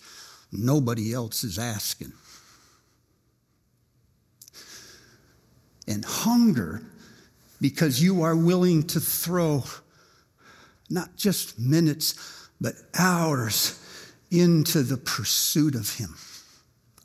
nobody 0.51 1.13
else 1.13 1.45
is 1.45 1.57
asking. 1.57 2.11
And 5.87 6.03
hunger 6.03 6.81
because 7.61 8.03
you 8.03 8.23
are 8.23 8.35
willing 8.35 8.83
to 8.87 8.99
throw 8.99 9.63
not 10.89 11.15
just 11.15 11.57
minutes, 11.57 12.49
but 12.59 12.75
hours 12.97 13.79
into 14.31 14.83
the 14.83 14.97
pursuit 14.97 15.75
of 15.75 15.97
him. 15.97 16.15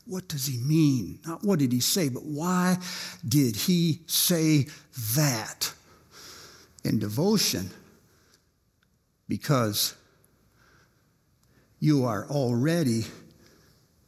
What 0.06 0.28
does 0.28 0.46
he 0.46 0.58
mean? 0.58 1.18
Not 1.26 1.42
what 1.42 1.58
did 1.58 1.72
he 1.72 1.80
say, 1.80 2.08
but 2.08 2.24
why 2.24 2.78
did 3.26 3.56
he 3.56 4.02
say 4.06 4.66
that? 5.14 5.72
In 6.84 6.98
devotion, 6.98 7.70
because 9.26 9.94
you 11.80 12.04
are 12.04 12.26
already 12.28 13.04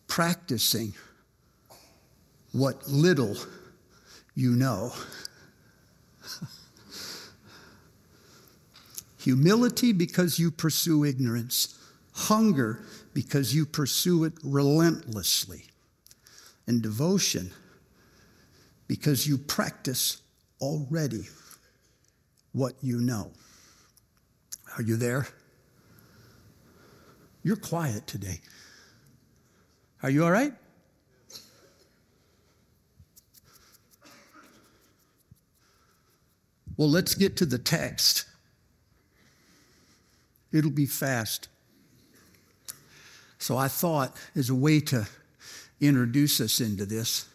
practicing 0.07 0.93
what 2.53 2.87
little 2.89 3.37
you 4.35 4.51
know. 4.51 4.93
Humility 9.21 9.93
because 9.93 10.39
you 10.39 10.51
pursue 10.51 11.05
ignorance. 11.05 11.76
Hunger 12.17 12.83
because 13.13 13.55
you 13.55 13.67
pursue 13.67 14.25
it 14.25 14.33
relentlessly. 14.43 15.67
And 16.67 16.83
devotion 16.83 17.53
because 18.89 19.27
you 19.27 19.39
practice 19.39 20.23
already 20.61 21.29
what 22.53 22.73
you 22.81 23.01
know. 23.01 23.31
Are 24.77 24.83
you 24.83 24.97
there? 24.97 25.29
You're 27.43 27.57
quiet 27.57 28.07
today. 28.07 28.41
Are 30.03 30.11
you 30.11 30.25
all 30.25 30.33
right? 30.33 30.55
Well, 36.77 36.91
let's 36.91 37.15
get 37.15 37.37
to 37.37 37.47
the 37.47 37.59
text. 37.59 38.25
It'll 40.53 40.71
be 40.71 40.87
fast. 40.87 41.49
So 43.47 43.57
I 43.57 43.69
thought, 43.69 44.17
as 44.35 44.51
a 44.51 44.57
way 44.57 44.81
to 44.81 45.07
introduce 45.81 46.41
us 46.41 46.61
into 46.61 46.85
this, 46.85 47.29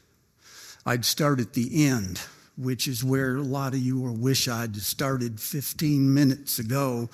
I'd 0.85 1.05
start 1.05 1.39
at 1.39 1.53
the 1.53 1.85
end, 1.85 2.19
which 2.57 2.85
is 2.85 3.01
where 3.01 3.37
a 3.37 3.41
lot 3.41 3.71
of 3.71 3.79
you 3.79 3.97
will 3.97 4.17
wish 4.17 4.49
I'd 4.49 4.75
started 4.75 5.39
15 5.39 6.13
minutes 6.13 6.59
ago. 6.59 7.09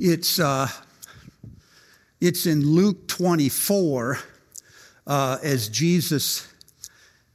It's, 0.00 0.40
uh, 0.40 0.68
it's 2.22 2.46
in 2.46 2.64
Luke 2.64 3.06
24 3.06 4.18
uh, 5.06 5.36
as 5.42 5.68
Jesus 5.68 6.50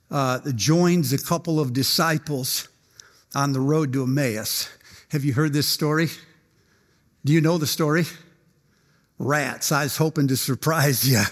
uh, 0.09 0.39
joins 0.55 1.13
a 1.13 1.23
couple 1.23 1.59
of 1.59 1.73
disciples 1.73 2.69
on 3.35 3.53
the 3.53 3.59
road 3.59 3.93
to 3.93 4.01
Emmaus. 4.01 4.67
Have 5.11 5.23
you 5.23 5.33
heard 5.33 5.53
this 5.53 5.67
story? 5.67 6.07
Do 7.23 7.33
you 7.33 7.39
know 7.39 7.59
the 7.59 7.67
story? 7.67 8.05
Rats. 9.23 9.71
I 9.71 9.83
was 9.83 9.97
hoping 9.97 10.27
to 10.27 10.37
surprise 10.37 11.07
you. 11.09 11.23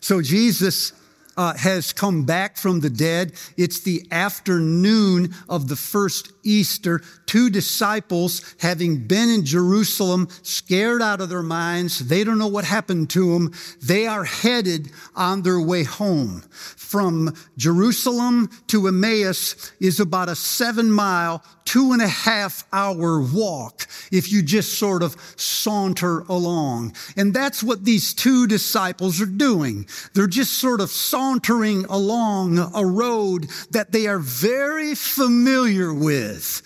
So 0.00 0.22
Jesus 0.22 0.92
uh, 1.36 1.54
has 1.54 1.92
come 1.92 2.24
back 2.24 2.56
from 2.56 2.80
the 2.80 2.90
dead. 2.90 3.32
It's 3.56 3.80
the 3.80 4.06
afternoon 4.10 5.34
of 5.48 5.68
the 5.68 5.76
first 5.76 6.32
Easter. 6.42 7.02
Two 7.26 7.50
disciples, 7.50 8.54
having 8.60 9.06
been 9.06 9.28
in 9.28 9.44
Jerusalem, 9.44 10.28
scared 10.42 11.02
out 11.02 11.20
of 11.20 11.28
their 11.28 11.42
minds. 11.42 12.08
They 12.08 12.24
don't 12.24 12.38
know 12.38 12.46
what 12.46 12.64
happened 12.64 13.10
to 13.10 13.32
them. 13.32 13.52
They 13.82 14.06
are 14.06 14.24
headed 14.24 14.90
on 15.14 15.42
their 15.42 15.60
way 15.60 15.82
home. 15.82 16.42
From 16.50 17.34
Jerusalem 17.56 18.48
to 18.68 18.86
Emmaus 18.86 19.72
is 19.80 20.00
about 20.00 20.28
a 20.28 20.36
seven 20.36 20.90
mile, 20.90 21.42
two 21.76 21.92
and 21.92 22.00
a 22.00 22.08
half 22.08 22.66
hour 22.72 23.20
walk 23.20 23.86
if 24.10 24.32
you 24.32 24.40
just 24.42 24.78
sort 24.78 25.02
of 25.02 25.14
saunter 25.36 26.20
along. 26.20 26.94
And 27.18 27.34
that's 27.34 27.62
what 27.62 27.84
these 27.84 28.14
two 28.14 28.46
disciples 28.46 29.20
are 29.20 29.26
doing. 29.26 29.86
They're 30.14 30.26
just 30.26 30.54
sort 30.54 30.80
of 30.80 30.88
sauntering 30.88 31.84
along 31.84 32.58
a 32.74 32.82
road 32.82 33.50
that 33.72 33.92
they 33.92 34.06
are 34.06 34.18
very 34.18 34.94
familiar 34.94 35.92
with. 35.92 36.62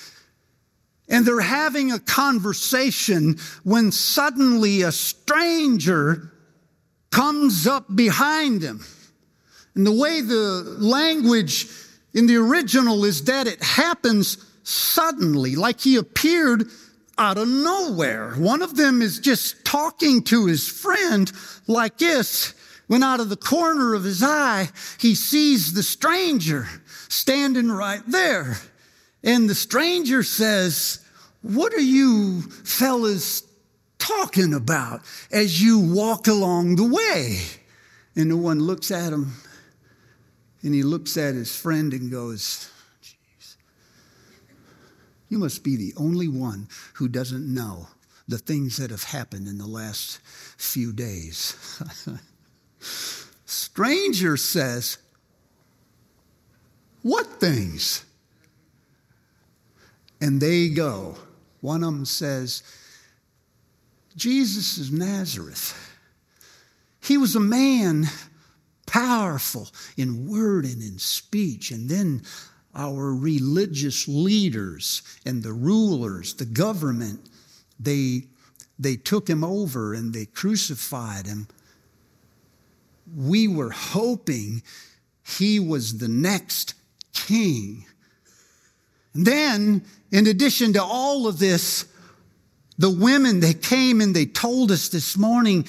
And 1.09 1.27
they're 1.27 1.41
having 1.41 1.91
a 1.91 1.99
conversation 1.99 3.37
when 3.65 3.91
suddenly 3.91 4.83
a 4.83 4.93
stranger 4.93 6.31
comes 7.11 7.67
up 7.67 7.97
behind 7.97 8.61
them. 8.61 8.87
And 9.75 9.85
the 9.85 9.91
way 9.91 10.21
the 10.21 10.77
language 10.79 11.67
in 12.15 12.29
the 12.29 12.37
original 12.37 13.05
is 13.05 13.25
that 13.25 13.49
it 13.49 13.61
happens 13.61 14.47
suddenly, 14.71 15.57
like 15.57 15.81
he 15.81 15.97
appeared 15.97 16.65
out 17.19 17.39
of 17.39 17.49
nowhere. 17.49 18.35
One 18.35 18.63
of 18.63 18.77
them 18.77 19.03
is 19.03 19.19
just 19.19 19.65
talking 19.65 20.23
to 20.25 20.47
his 20.47 20.69
friend 20.69 21.31
like 21.67 21.99
this. 21.99 22.55
When 22.87 23.03
out 23.03 23.21
of 23.21 23.29
the 23.29 23.37
corner 23.37 23.95
of 23.95 24.05
his 24.05 24.23
eye, 24.23 24.69
he 24.99 25.15
sees 25.15 25.75
the 25.75 25.83
stranger 25.83 26.67
standing 27.09 27.71
right 27.71 28.03
there. 28.07 28.57
And 29.23 29.49
the 29.49 29.55
stranger 29.55 30.23
says, 30.23 31.05
What 31.43 31.75
are 31.75 31.79
you 31.79 32.43
fellas 32.43 33.43
talking 33.99 34.55
about 34.55 35.03
as 35.31 35.63
you 35.63 35.79
walk 35.79 36.27
along 36.27 36.77
the 36.77 36.89
way? 36.89 37.39
And 38.17 38.31
the 38.31 38.37
one 38.37 38.61
looks 38.61 38.91
at 38.91 39.13
him 39.13 39.35
and 40.63 40.75
he 40.75 40.83
looks 40.83 41.17
at 41.17 41.35
his 41.35 41.55
friend 41.55 41.93
and 41.93 42.11
goes, 42.11 42.70
you 45.31 45.39
must 45.39 45.65
be 45.65 45.77
the 45.77 45.95
only 45.97 46.29
one 46.29 46.69
who 46.95 47.09
doesn't 47.09 47.53
know 47.53 47.87
the 48.29 48.37
things 48.37 48.77
that 48.77 48.91
have 48.91 49.05
happened 49.05 49.49
in 49.49 49.59
the 49.59 49.67
last 49.67 50.21
few 50.59 50.93
days. 50.93 51.57
Stranger 53.47 54.37
says, 54.37 54.99
What 57.03 57.27
things? 57.27 58.05
And 60.21 60.41
they 60.41 60.69
go. 60.69 61.17
One 61.61 61.83
of 61.83 61.93
them 61.93 62.05
says, 62.05 62.63
Jesus 64.17 64.79
is 64.79 64.93
Nazareth. 64.93 65.97
He 67.01 67.17
was 67.17 67.37
a 67.37 67.41
man 67.41 68.07
powerful 68.87 69.69
in 69.97 70.29
word 70.29 70.65
and 70.65 70.83
in 70.83 70.99
speech. 70.99 71.71
And 71.71 71.89
then 71.89 72.23
our 72.75 73.15
religious 73.15 74.07
leaders 74.07 75.03
and 75.27 75.43
the 75.43 75.53
rulers, 75.53 76.35
the 76.35 76.45
government, 76.45 77.29
they, 77.79 78.25
they 78.79 78.97
took 78.97 79.29
him 79.29 79.43
over 79.43 79.95
and 79.95 80.13
they 80.13 80.27
crucified 80.27 81.27
him. 81.27 81.49
We 83.17 83.49
were 83.49 83.71
hoping 83.71 84.63
he 85.39 85.59
was 85.59 85.99
the 85.99 86.09
next 86.09 86.75
king. 87.13 87.87
And 89.15 89.27
then, 89.27 89.85
in 90.13 90.27
addition 90.27 90.73
to 90.75 90.83
all 90.83 91.27
of 91.27 91.39
this, 91.39 91.87
the 92.79 92.91
women, 92.91 93.41
they 93.41 93.55
came 93.55 94.01
and 94.01 94.15
they 94.15 94.27
told 94.27 94.71
us 94.71 94.89
this 94.89 95.17
morning 95.17 95.67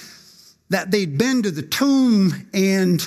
that 0.69 0.91
they'd 0.91 1.17
been 1.17 1.43
to 1.43 1.51
the 1.51 1.61
tomb 1.61 2.47
and 2.53 3.05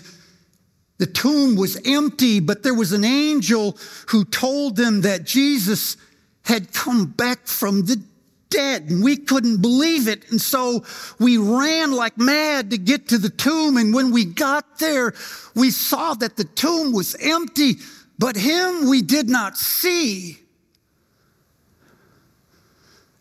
the 0.99 1.07
tomb 1.07 1.57
was 1.57 1.81
empty, 1.85 2.41
but 2.41 2.63
there 2.63 2.75
was 2.75 2.93
an 2.93 3.05
angel 3.05 3.77
who 4.09 4.25
told 4.25 4.77
them 4.77 5.01
that 5.01 5.25
Jesus 5.25 5.97
had 6.43 6.73
come 6.73 7.07
back 7.07 7.47
from 7.47 7.87
the 7.87 8.01
dead. 8.49 8.89
And 8.89 9.03
we 9.03 9.17
couldn't 9.17 9.61
believe 9.61 10.07
it. 10.07 10.31
And 10.31 10.41
so 10.41 10.85
we 11.19 11.37
ran 11.37 11.93
like 11.93 12.17
mad 12.17 12.71
to 12.71 12.79
get 12.79 13.09
to 13.09 13.19
the 13.19 13.31
tomb. 13.31 13.77
And 13.77 13.93
when 13.93 14.13
we 14.13 14.25
got 14.25 14.79
there, 14.79 15.15
we 15.57 15.71
saw 15.71 16.15
that 16.15 16.37
the 16.37 16.45
tomb 16.45 16.93
was 16.93 17.17
empty, 17.21 17.77
but 18.19 18.37
him 18.37 18.89
we 18.89 19.03
did 19.03 19.29
not 19.29 19.57
see. 19.57 20.39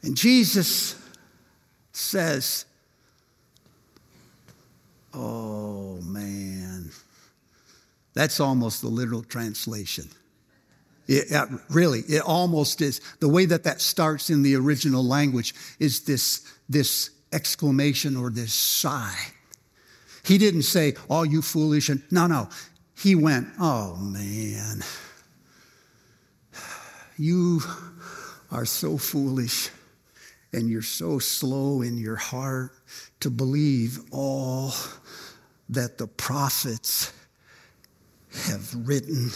And 0.03 0.15
Jesus 0.15 0.95
says, 1.91 2.65
Oh 5.13 5.99
man. 6.01 6.42
That's 8.13 8.39
almost 8.39 8.81
the 8.81 8.87
literal 8.87 9.23
translation. 9.23 10.09
It, 11.07 11.31
it, 11.31 11.49
really, 11.69 11.99
it 12.01 12.21
almost 12.21 12.81
is. 12.81 13.01
The 13.19 13.27
way 13.27 13.45
that 13.45 13.63
that 13.63 13.81
starts 13.81 14.29
in 14.29 14.41
the 14.41 14.55
original 14.55 15.03
language 15.03 15.53
is 15.79 16.01
this, 16.01 16.45
this 16.69 17.09
exclamation 17.31 18.15
or 18.15 18.29
this 18.29 18.53
sigh. 18.53 19.17
He 20.23 20.37
didn't 20.37 20.63
say, 20.63 20.93
Oh, 21.09 21.23
you 21.23 21.41
foolish. 21.41 21.89
And 21.89 22.01
no, 22.11 22.27
no. 22.27 22.49
He 22.97 23.15
went, 23.15 23.47
Oh, 23.59 23.95
man. 23.97 24.83
You 27.17 27.61
are 28.51 28.65
so 28.65 28.97
foolish 28.97 29.69
and 30.53 30.69
you're 30.69 30.81
so 30.81 31.19
slow 31.19 31.81
in 31.81 31.97
your 31.97 32.15
heart 32.15 32.71
to 33.19 33.29
believe 33.29 33.99
all 34.11 34.71
that 35.69 35.97
the 35.97 36.07
prophets 36.07 37.11
have 38.33 38.87
written. 38.87 39.31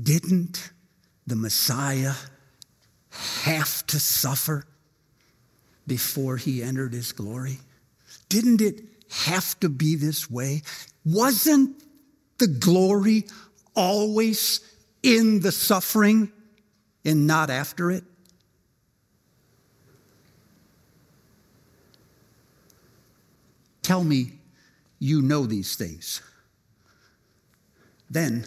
Didn't 0.00 0.70
the 1.26 1.36
Messiah 1.36 2.14
have 3.42 3.86
to 3.88 3.98
suffer 3.98 4.64
before 5.86 6.36
he 6.36 6.62
entered 6.62 6.92
his 6.92 7.12
glory? 7.12 7.58
Didn't 8.28 8.60
it 8.60 8.80
have 9.10 9.58
to 9.60 9.68
be 9.68 9.96
this 9.96 10.30
way? 10.30 10.62
Wasn't 11.04 11.82
the 12.38 12.46
glory 12.46 13.24
always 13.74 14.60
in 15.02 15.40
the 15.40 15.52
suffering 15.52 16.30
and 17.04 17.26
not 17.26 17.50
after 17.50 17.90
it? 17.90 18.04
Tell 23.82 24.04
me 24.04 24.37
you 24.98 25.22
know 25.22 25.46
these 25.46 25.76
things. 25.76 26.22
Then 28.10 28.46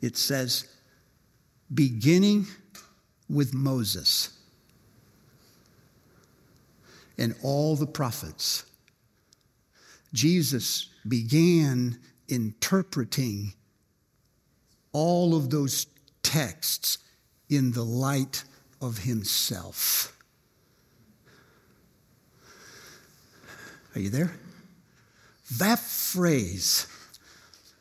it 0.00 0.16
says, 0.16 0.68
beginning 1.72 2.46
with 3.28 3.54
Moses 3.54 4.38
and 7.16 7.34
all 7.42 7.74
the 7.76 7.86
prophets, 7.86 8.64
Jesus 10.12 10.90
began 11.06 11.98
interpreting 12.28 13.52
all 14.92 15.34
of 15.34 15.50
those 15.50 15.86
texts 16.22 16.98
in 17.48 17.72
the 17.72 17.84
light 17.84 18.44
of 18.80 18.98
himself. 18.98 20.16
Are 23.94 24.00
you 24.00 24.10
there? 24.10 24.32
That 25.56 25.78
phrase, 25.78 26.86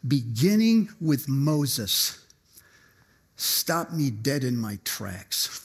beginning 0.07 0.89
with 1.01 1.27
Moses, 1.27 2.23
stopped 3.35 3.93
me 3.93 4.09
dead 4.09 4.43
in 4.43 4.57
my 4.57 4.79
tracks. 4.85 5.63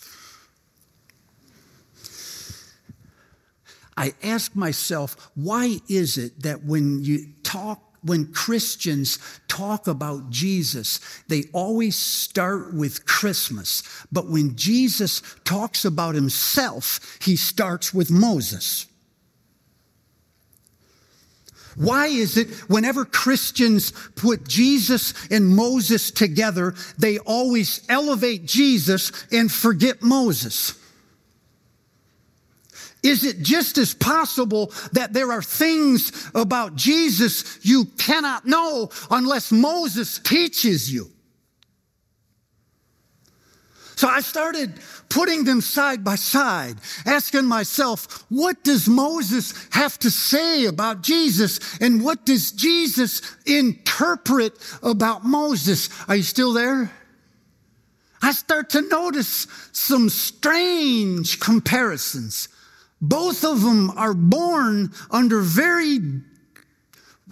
I 3.96 4.14
ask 4.22 4.56
myself, 4.56 5.30
why 5.34 5.78
is 5.88 6.18
it 6.18 6.42
that 6.42 6.64
when 6.64 7.04
you 7.04 7.26
talk, 7.42 7.80
when 8.02 8.32
Christians 8.32 9.18
talk 9.46 9.86
about 9.86 10.30
Jesus, 10.30 10.98
they 11.28 11.44
always 11.52 11.94
start 11.94 12.74
with 12.74 13.06
Christmas. 13.06 13.82
But 14.10 14.28
when 14.28 14.56
Jesus 14.56 15.22
talks 15.44 15.84
about 15.84 16.14
himself, 16.14 17.18
he 17.22 17.36
starts 17.36 17.94
with 17.94 18.10
Moses. 18.10 18.86
Why 21.76 22.06
is 22.06 22.36
it 22.36 22.50
whenever 22.68 23.04
Christians 23.04 23.92
put 24.14 24.46
Jesus 24.46 25.14
and 25.30 25.56
Moses 25.56 26.10
together, 26.10 26.74
they 26.98 27.18
always 27.18 27.84
elevate 27.88 28.44
Jesus 28.44 29.10
and 29.32 29.50
forget 29.50 30.02
Moses? 30.02 30.78
Is 33.02 33.24
it 33.24 33.40
just 33.40 33.78
as 33.78 33.94
possible 33.94 34.72
that 34.92 35.12
there 35.12 35.32
are 35.32 35.42
things 35.42 36.30
about 36.34 36.76
Jesus 36.76 37.58
you 37.62 37.86
cannot 37.98 38.46
know 38.46 38.90
unless 39.10 39.50
Moses 39.50 40.18
teaches 40.20 40.92
you? 40.92 41.10
So 44.02 44.08
I 44.08 44.20
started 44.20 44.80
putting 45.10 45.44
them 45.44 45.60
side 45.60 46.02
by 46.02 46.16
side, 46.16 46.74
asking 47.06 47.44
myself, 47.44 48.24
what 48.30 48.64
does 48.64 48.88
Moses 48.88 49.54
have 49.70 49.96
to 50.00 50.10
say 50.10 50.64
about 50.64 51.02
Jesus? 51.04 51.60
And 51.80 52.02
what 52.02 52.26
does 52.26 52.50
Jesus 52.50 53.22
interpret 53.46 54.58
about 54.82 55.24
Moses? 55.24 55.88
Are 56.08 56.16
you 56.16 56.24
still 56.24 56.52
there? 56.52 56.90
I 58.20 58.32
start 58.32 58.70
to 58.70 58.82
notice 58.82 59.46
some 59.70 60.08
strange 60.08 61.38
comparisons. 61.38 62.48
Both 63.00 63.44
of 63.44 63.62
them 63.62 63.90
are 63.90 64.14
born 64.14 64.90
under 65.12 65.42
very 65.42 66.00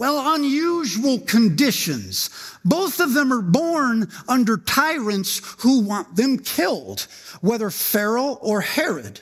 well, 0.00 0.34
unusual 0.34 1.18
conditions. 1.20 2.30
Both 2.64 3.00
of 3.00 3.12
them 3.12 3.30
are 3.34 3.42
born 3.42 4.08
under 4.26 4.56
tyrants 4.56 5.42
who 5.58 5.82
want 5.82 6.16
them 6.16 6.38
killed, 6.38 7.06
whether 7.42 7.68
Pharaoh 7.68 8.38
or 8.40 8.62
Herod. 8.62 9.20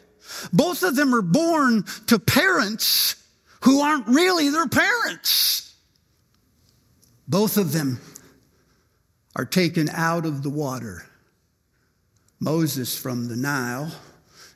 Both 0.52 0.84
of 0.84 0.94
them 0.94 1.12
are 1.16 1.22
born 1.22 1.82
to 2.06 2.20
parents 2.20 3.16
who 3.62 3.80
aren't 3.80 4.06
really 4.06 4.50
their 4.50 4.68
parents. 4.68 5.74
Both 7.26 7.56
of 7.56 7.72
them 7.72 7.98
are 9.34 9.46
taken 9.46 9.88
out 9.88 10.26
of 10.26 10.44
the 10.44 10.50
water. 10.50 11.06
Moses 12.38 12.96
from 12.96 13.26
the 13.26 13.36
Nile, 13.36 13.90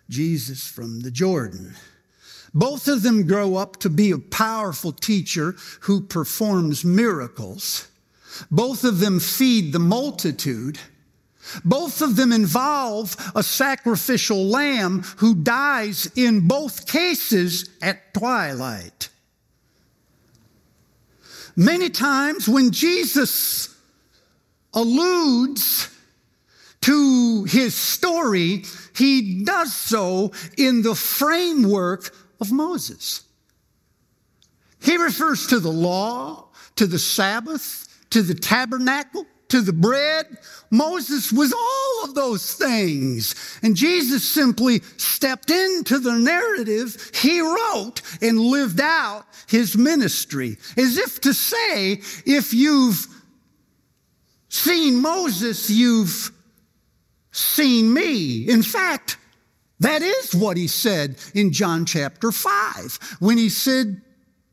Jesus 0.09 0.69
from 0.69 1.01
the 1.01 1.11
Jordan. 1.11 1.75
Both 2.55 2.89
of 2.89 3.03
them 3.03 3.27
grow 3.27 3.57
up 3.57 3.79
to 3.79 3.89
be 3.89 4.11
a 4.11 4.19
powerful 4.19 4.93
teacher 4.93 5.55
who 5.81 6.03
performs 6.03 6.85
miracles. 6.85 7.89
Both 8.51 8.85
of 8.85 8.99
them 8.99 9.21
feed 9.21 9.73
the 9.73 9.79
multitude. 9.79 10.79
Both 11.65 12.03
of 12.03 12.17
them 12.17 12.33
involve 12.33 13.17
a 13.35 13.43
sacrificial 13.43 14.45
lamb 14.45 15.03
who 15.17 15.35
dies 15.35 16.11
in 16.15 16.47
both 16.47 16.87
cases 16.87 17.71
at 17.81 18.15
twilight. 18.15 19.09
Many 21.57 21.91
times 21.91 22.49
when 22.49 22.71
Jesus 22.71 23.75
alludes 24.73 25.89
to 26.83 27.45
his 27.45 27.75
story, 27.75 28.65
he 28.95 29.45
does 29.45 29.75
so 29.75 30.33
in 30.57 30.83
the 30.83 30.95
framework 30.95 32.15
of 32.43 32.53
Moses. 32.53 33.23
He 34.83 34.97
refers 34.97 35.47
to 35.47 35.61
the 35.61 35.71
law, 35.71 36.49
to 36.75 36.87
the 36.87 36.99
Sabbath, 36.99 37.89
to 38.11 38.21
the 38.21 38.35
tabernacle, 38.35 39.25
to 39.49 39.61
the 39.61 39.73
bread. 39.73 40.39
Moses 40.71 41.33
was 41.33 41.53
all 41.53 42.05
of 42.05 42.17
those 42.17 42.55
things. 42.55 43.37
And 43.63 43.77
Jesus 43.77 44.29
simply 44.29 44.81
stepped 44.97 45.51
into 45.51 46.01
the 46.01 46.15
narrative 46.15 47.13
he 47.15 47.41
wrote 47.41 48.03
and 48.21 48.41
lived 48.41 48.81
out 48.81 49.25
his 49.47 49.77
ministry. 49.77 50.57
As 50.77 50.99
if 50.99 51.21
to 51.21 51.33
say, 51.33 52.01
if 52.27 52.53
you've 52.53 53.07
seen 54.49 55.01
Moses, 55.01 55.71
you've 55.71 56.33
seen 57.31 57.95
me. 57.95 58.49
In 58.49 58.65
fact, 58.65 59.17
that 59.83 60.03
is 60.03 60.35
what 60.35 60.57
he 60.57 60.67
said 60.67 61.17
in 61.35 61.53
John 61.53 61.87
chapter 61.87 62.33
5 62.33 63.17
when 63.21 63.39
he 63.39 63.49
said 63.49 64.03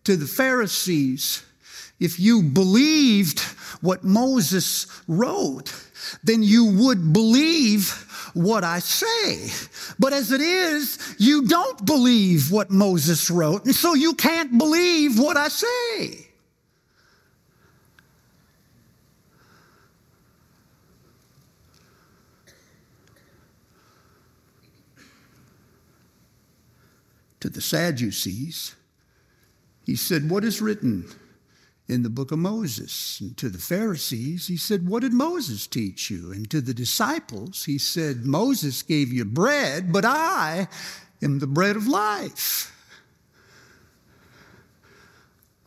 to 0.03 0.15
the 0.15 0.27
Pharisees, 0.27 1.43
if 1.99 2.19
you 2.19 2.43
believed 2.43 3.41
what 3.81 4.03
Moses 4.03 4.87
wrote, 5.07 5.73
then 6.23 6.43
you 6.43 6.65
would 6.65 7.13
believe 7.13 7.91
what 8.33 8.63
I 8.63 8.79
say. 8.79 9.49
But 9.99 10.13
as 10.13 10.31
it 10.31 10.41
is, 10.41 11.15
you 11.17 11.47
don't 11.47 11.85
believe 11.85 12.51
what 12.51 12.71
Moses 12.71 13.29
wrote, 13.29 13.65
and 13.65 13.75
so 13.75 13.93
you 13.93 14.13
can't 14.13 14.57
believe 14.57 15.19
what 15.19 15.37
I 15.37 15.49
say. 15.49 16.28
To 27.41 27.49
the 27.49 27.61
Sadducees, 27.61 28.75
he 29.85 29.95
said, 29.95 30.29
What 30.29 30.43
is 30.43 30.61
written? 30.61 31.09
in 31.89 32.03
the 32.03 32.09
book 32.09 32.31
of 32.31 32.39
Moses. 32.39 33.19
And 33.19 33.35
to 33.37 33.49
the 33.49 33.57
Pharisees, 33.57 34.47
he 34.47 34.55
said, 34.55 34.87
What 34.87 35.01
did 35.01 35.11
Moses 35.11 35.65
teach 35.65 36.09
you? 36.09 36.31
And 36.31 36.49
to 36.51 36.61
the 36.61 36.73
disciples, 36.73 37.65
he 37.65 37.79
said, 37.79 38.25
Moses 38.25 38.83
gave 38.83 39.11
you 39.11 39.25
bread, 39.25 39.91
but 39.91 40.05
I 40.05 40.67
am 41.21 41.39
the 41.39 41.47
bread 41.47 41.75
of 41.75 41.87
life. 41.87 42.75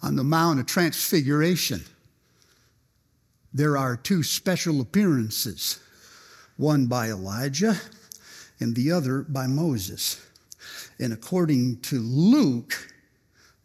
On 0.00 0.16
the 0.16 0.24
Mount 0.24 0.60
of 0.60 0.66
Transfiguration, 0.66 1.82
there 3.52 3.76
are 3.76 3.96
two 3.96 4.22
special 4.22 4.80
appearances 4.80 5.80
one 6.56 6.86
by 6.86 7.08
Elijah 7.08 7.76
and 8.60 8.76
the 8.76 8.92
other 8.92 9.22
by 9.22 9.46
Moses. 9.46 10.24
And 10.98 11.12
according 11.12 11.80
to 11.82 11.98
Luke, 11.98 12.92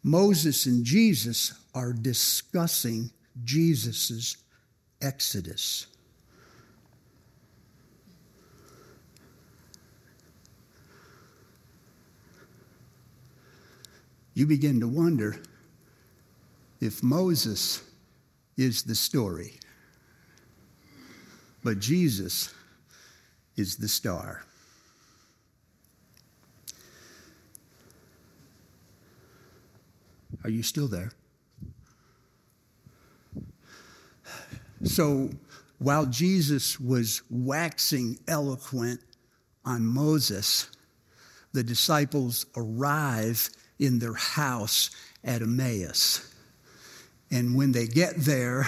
Moses 0.02 0.66
and 0.66 0.84
Jesus 0.84 1.52
are 1.74 1.92
discussing 1.92 3.10
Jesus' 3.44 4.36
exodus. 5.00 5.86
You 14.34 14.46
begin 14.46 14.78
to 14.80 14.88
wonder 14.88 15.40
if 16.80 17.02
Moses 17.02 17.82
is 18.56 18.84
the 18.84 18.94
story, 18.94 19.54
but 21.64 21.80
Jesus 21.80 22.54
is 23.56 23.76
the 23.76 23.88
star. 23.88 24.44
Are 30.44 30.50
you 30.50 30.62
still 30.62 30.88
there? 30.88 31.12
So 34.84 35.30
while 35.78 36.06
Jesus 36.06 36.78
was 36.78 37.22
waxing 37.30 38.18
eloquent 38.26 39.00
on 39.64 39.84
Moses, 39.84 40.68
the 41.52 41.62
disciples 41.62 42.46
arrive 42.56 43.50
in 43.78 43.98
their 43.98 44.14
house 44.14 44.90
at 45.24 45.42
Emmaus. 45.42 46.32
And 47.30 47.56
when 47.56 47.72
they 47.72 47.86
get 47.86 48.16
there, 48.16 48.66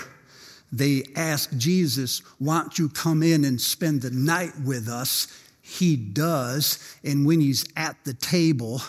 they 0.73 1.05
ask 1.17 1.57
Jesus, 1.57 2.21
Why 2.39 2.61
don't 2.61 2.79
you 2.79 2.89
come 2.89 3.23
in 3.23 3.45
and 3.45 3.61
spend 3.61 4.03
the 4.03 4.11
night 4.11 4.53
with 4.65 4.89
us? 4.89 5.27
He 5.63 5.97
does. 5.97 6.97
And 7.05 7.27
when 7.27 7.41
he's 7.41 7.65
at 7.77 7.97
the 8.05 8.15
table, 8.15 8.83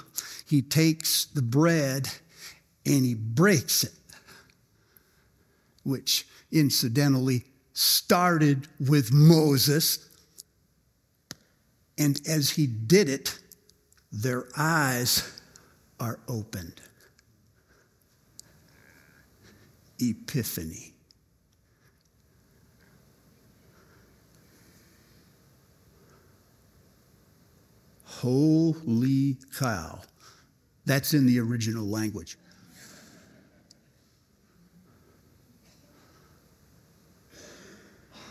he 0.46 0.62
takes 0.62 1.26
the 1.26 1.42
bread 1.42 2.10
and 2.86 3.06
he 3.06 3.16
breaks 3.16 3.84
it, 3.84 3.94
which 5.84 6.28
incidentally 6.52 7.44
started 7.74 8.68
with 8.80 9.12
Moses. 9.12 10.10
And 11.98 12.20
as 12.28 12.52
he 12.52 12.68
did 12.68 13.10
it, 13.10 13.40
their 14.12 14.46
eyes 14.58 15.40
are 16.00 16.20
opened. 16.28 16.82
Epiphany. 20.00 20.94
Holy 28.04 29.38
cow. 29.58 30.00
That's 30.86 31.14
in 31.14 31.26
the 31.26 31.40
original 31.40 31.88
language. 31.88 32.38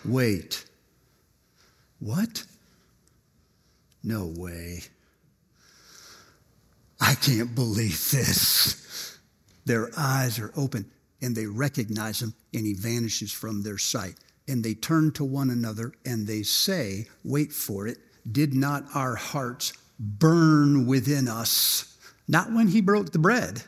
Wait. 0.05 0.65
What? 1.99 2.45
No 4.03 4.33
way. 4.37 4.83
I 7.01 7.15
can't 7.15 7.55
believe 7.55 8.11
this. 8.11 9.19
Their 9.65 9.91
eyes 9.97 10.39
are 10.39 10.53
open 10.57 10.91
and 11.23 11.37
they 11.37 11.47
recognize 11.47 12.23
him 12.23 12.35
and 12.55 12.67
he 12.67 12.75
vanishes 12.75 13.33
from 13.33 13.63
their 13.63 13.79
sight. 13.79 14.15
And 14.49 14.65
they 14.65 14.75
turn 14.75 15.13
to 15.13 15.25
one 15.25 15.51
another 15.51 15.93
and 16.05 16.27
they 16.27 16.43
say, 16.43 17.07
Wait 17.25 17.53
for 17.53 17.87
it, 17.87 17.99
did 18.31 18.55
not 18.55 18.85
our 18.95 19.15
hearts 19.15 19.73
burn 19.99 20.87
within 20.87 21.29
us? 21.29 21.97
Not 22.27 22.53
when 22.53 22.69
he 22.69 22.81
broke 22.81 23.13
the 23.13 23.19
bread, 23.19 23.63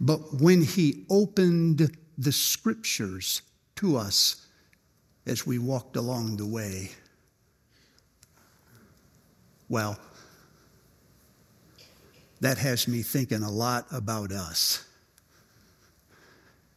but 0.00 0.40
when 0.40 0.62
he 0.62 1.04
opened 1.08 1.96
the 2.16 2.32
scriptures 2.32 3.42
to 3.76 3.96
us 3.96 4.47
as 5.28 5.46
we 5.46 5.58
walked 5.58 5.96
along 5.96 6.36
the 6.36 6.46
way. 6.46 6.90
Well, 9.68 9.98
that 12.40 12.58
has 12.58 12.88
me 12.88 13.02
thinking 13.02 13.42
a 13.42 13.50
lot 13.50 13.86
about 13.92 14.32
us 14.32 14.84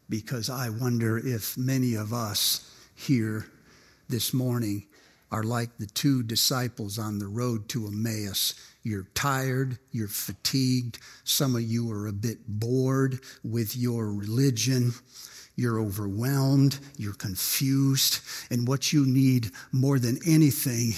because 0.09 0.49
I 0.49 0.69
wonder 0.69 1.17
if 1.17 1.57
many 1.57 1.95
of 1.95 2.11
us 2.11 2.69
here 2.95 3.45
this 4.09 4.33
morning 4.33 4.87
are 5.31 5.43
like 5.43 5.77
the 5.77 5.85
two 5.85 6.21
disciples 6.21 6.99
on 6.99 7.17
the 7.17 7.27
road 7.27 7.69
to 7.69 7.87
Emmaus. 7.87 8.53
You're 8.83 9.07
tired, 9.13 9.79
you're 9.93 10.09
fatigued, 10.09 10.99
some 11.23 11.55
of 11.55 11.61
you 11.61 11.89
are 11.91 12.07
a 12.07 12.13
bit 12.13 12.39
bored 12.45 13.21
with 13.41 13.77
your 13.77 14.13
religion. 14.13 14.91
You're 15.55 15.79
overwhelmed, 15.79 16.79
you're 16.97 17.13
confused, 17.13 18.19
and 18.49 18.67
what 18.67 18.93
you 18.93 19.05
need 19.05 19.51
more 19.71 19.99
than 19.99 20.19
anything 20.25 20.93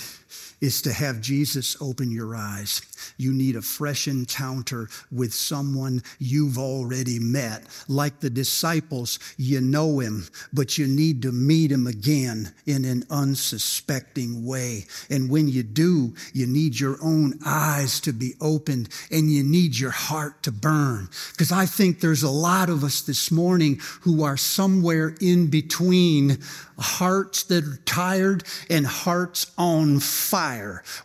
is 0.63 0.81
to 0.81 0.93
have 0.93 1.19
Jesus 1.19 1.75
open 1.81 2.09
your 2.09 2.37
eyes. 2.37 2.81
You 3.17 3.33
need 3.33 3.57
a 3.57 3.61
fresh 3.61 4.07
encounter 4.07 4.87
with 5.11 5.33
someone 5.33 6.01
you've 6.19 6.57
already 6.57 7.19
met. 7.19 7.63
Like 7.89 8.21
the 8.21 8.29
disciples, 8.29 9.19
you 9.35 9.59
know 9.59 9.99
him, 9.99 10.25
but 10.53 10.77
you 10.77 10.87
need 10.87 11.21
to 11.23 11.33
meet 11.33 11.69
him 11.69 11.85
again 11.85 12.53
in 12.65 12.85
an 12.85 13.03
unsuspecting 13.09 14.45
way. 14.45 14.85
And 15.09 15.29
when 15.29 15.49
you 15.49 15.63
do, 15.63 16.13
you 16.31 16.47
need 16.47 16.79
your 16.79 16.95
own 17.03 17.39
eyes 17.45 17.99
to 17.99 18.13
be 18.13 18.35
opened 18.39 18.87
and 19.11 19.29
you 19.29 19.43
need 19.43 19.77
your 19.77 19.91
heart 19.91 20.43
to 20.43 20.51
burn. 20.53 21.09
Because 21.33 21.51
I 21.51 21.65
think 21.65 21.99
there's 21.99 22.23
a 22.23 22.31
lot 22.31 22.69
of 22.69 22.85
us 22.85 23.01
this 23.01 23.31
morning 23.31 23.81
who 24.03 24.23
are 24.23 24.37
somewhere 24.37 25.13
in 25.19 25.47
between 25.47 26.37
hearts 26.79 27.43
that 27.43 27.65
are 27.65 27.79
tired 27.85 28.43
and 28.69 28.85
hearts 28.85 29.51
on 29.57 29.99
fire. 29.99 30.52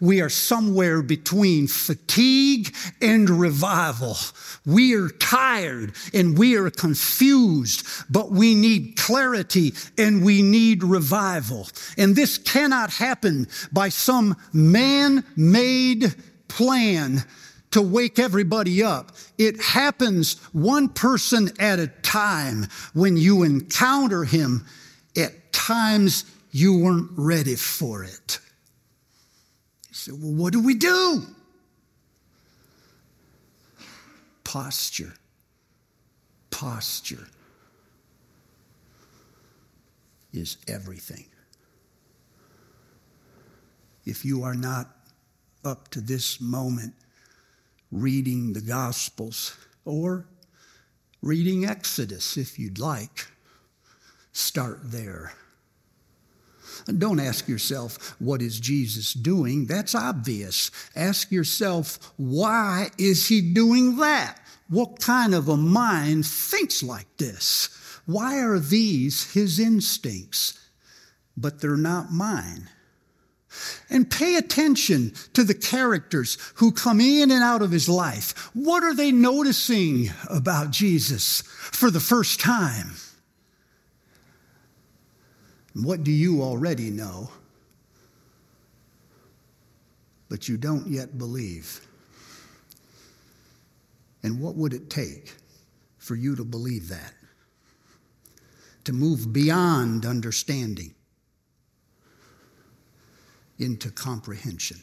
We 0.01 0.21
are 0.21 0.29
somewhere 0.29 1.03
between 1.03 1.69
fatigue 1.69 2.75
and 3.01 3.29
revival. 3.31 4.17
We 4.67 4.95
are 4.95 5.09
tired 5.09 5.93
and 6.13 6.37
we 6.37 6.57
are 6.57 6.71
confused, 6.71 7.87
but 8.11 8.31
we 8.31 8.55
need 8.55 8.97
clarity 8.97 9.75
and 9.97 10.25
we 10.25 10.43
need 10.43 10.83
revival. 10.83 11.69
And 11.97 12.15
this 12.15 12.39
cannot 12.39 12.91
happen 12.91 13.49
by 13.73 13.89
some 13.89 14.37
man 14.53 15.25
made 15.37 16.15
plan 16.49 17.25
to 17.71 17.83
wake 17.83 18.19
everybody 18.19 18.83
up. 18.83 19.13
It 19.37 19.61
happens 19.61 20.39
one 20.53 20.89
person 20.89 21.51
at 21.59 21.79
a 21.79 21.89
time 21.89 22.67
when 22.95 23.17
you 23.17 23.43
encounter 23.43 24.25
him 24.25 24.67
at 25.17 25.53
times 25.53 26.25
you 26.51 26.79
weren't 26.79 27.11
ready 27.17 27.57
for 27.57 28.05
it. 28.05 28.41
Well, 30.09 30.33
what 30.33 30.53
do 30.53 30.63
we 30.63 30.75
do? 30.75 31.23
Posture. 34.45 35.15
Posture 36.51 37.27
is 40.33 40.57
everything. 40.67 41.27
If 44.05 44.25
you 44.25 44.43
are 44.43 44.55
not 44.55 44.89
up 45.65 45.89
to 45.89 46.01
this 46.01 46.41
moment 46.41 46.95
reading 47.93 48.53
the 48.53 48.61
Gospels 48.61 49.57
or 49.85 50.27
reading 51.23 51.67
Exodus, 51.67 52.37
if 52.37 52.59
you'd 52.59 52.79
like, 52.79 53.27
start 54.33 54.81
there. 54.85 55.33
Don't 56.87 57.21
ask 57.21 57.49
yourself, 57.49 58.15
what 58.19 58.43
is 58.43 58.61
Jesus 58.61 59.13
doing? 59.13 59.67
That's 59.67 59.95
obvious. 59.95 60.71
Ask 60.95 61.31
yourself, 61.31 62.13
why 62.17 62.91
is 62.99 63.29
he 63.29 63.41
doing 63.41 63.97
that? 63.97 64.39
What 64.69 65.01
kind 65.01 65.35
of 65.35 65.49
a 65.49 65.57
mind 65.57 66.27
thinks 66.27 66.83
like 66.83 67.17
this? 67.17 67.69
Why 68.07 68.41
are 68.41 68.59
these 68.59 69.33
his 69.33 69.59
instincts? 69.59 70.59
But 71.37 71.61
they're 71.61 71.77
not 71.77 72.13
mine. 72.13 72.69
And 73.89 74.11
pay 74.11 74.37
attention 74.37 75.15
to 75.33 75.43
the 75.43 75.55
characters 75.55 76.37
who 76.57 76.71
come 76.71 77.01
in 77.01 77.31
and 77.31 77.43
out 77.43 77.63
of 77.63 77.71
his 77.71 77.89
life. 77.89 78.51
What 78.55 78.85
are 78.85 78.95
they 78.95 79.11
noticing 79.11 80.11
about 80.29 80.71
Jesus 80.71 81.43
for 81.43 81.91
the 81.91 82.01
first 82.01 82.41
time? 82.41 82.93
What 85.75 86.03
do 86.03 86.11
you 86.11 86.43
already 86.43 86.91
know, 86.91 87.31
but 90.29 90.49
you 90.49 90.57
don't 90.57 90.87
yet 90.89 91.19
believe? 91.19 91.81
And 94.23 94.41
what 94.41 94.57
would 94.57 94.73
it 94.73 94.91
take 94.91 95.35
for 95.99 96.15
you 96.15 96.35
to 96.37 96.45
believe 96.45 96.89
that? 96.89 97.15
To 98.85 98.93
move 98.93 99.33
beyond 99.33 100.05
understanding 100.05 100.95
into 103.59 103.91
comprehension. 103.91 104.81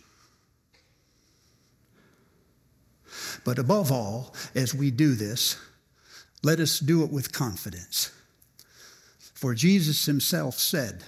But 3.43 3.59
above 3.59 3.91
all, 3.91 4.35
as 4.53 4.73
we 4.73 4.91
do 4.91 5.15
this, 5.15 5.57
let 6.43 6.59
us 6.59 6.79
do 6.79 7.03
it 7.03 7.11
with 7.11 7.31
confidence. 7.31 8.11
For 9.45 9.53
Jesus 9.53 10.07
himself 10.07 10.57
said, 10.57 11.03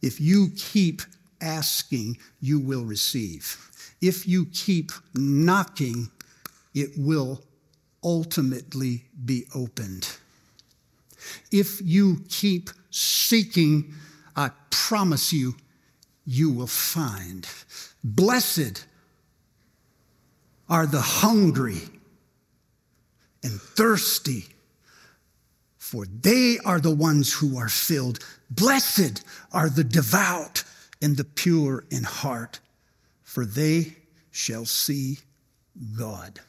If 0.00 0.22
you 0.22 0.52
keep 0.56 1.02
asking, 1.42 2.16
you 2.40 2.58
will 2.58 2.86
receive. 2.86 3.58
If 4.00 4.26
you 4.26 4.46
keep 4.46 4.90
knocking, 5.14 6.10
it 6.72 6.92
will 6.96 7.42
ultimately 8.02 9.04
be 9.22 9.44
opened. 9.54 10.16
If 11.52 11.82
you 11.82 12.24
keep 12.30 12.70
seeking, 12.88 13.92
I 14.34 14.50
promise 14.70 15.30
you, 15.30 15.56
you 16.24 16.50
will 16.50 16.66
find. 16.66 17.46
Blessed 18.02 18.86
are 20.70 20.86
the 20.86 21.02
hungry 21.02 21.82
and 23.42 23.60
thirsty 23.60 24.46
for 25.94 26.06
they 26.06 26.58
are 26.64 26.80
the 26.80 26.94
ones 26.94 27.32
who 27.32 27.56
are 27.56 27.68
filled. 27.68 28.18
Blessed 28.50 29.24
are 29.52 29.70
the 29.70 29.84
devout 29.84 30.64
and 31.00 31.16
the 31.16 31.22
pure 31.22 31.84
in 31.88 32.02
heart, 32.02 32.58
for 33.22 33.46
they 33.46 33.94
shall 34.32 34.64
see 34.64 35.20
God. 35.96 36.40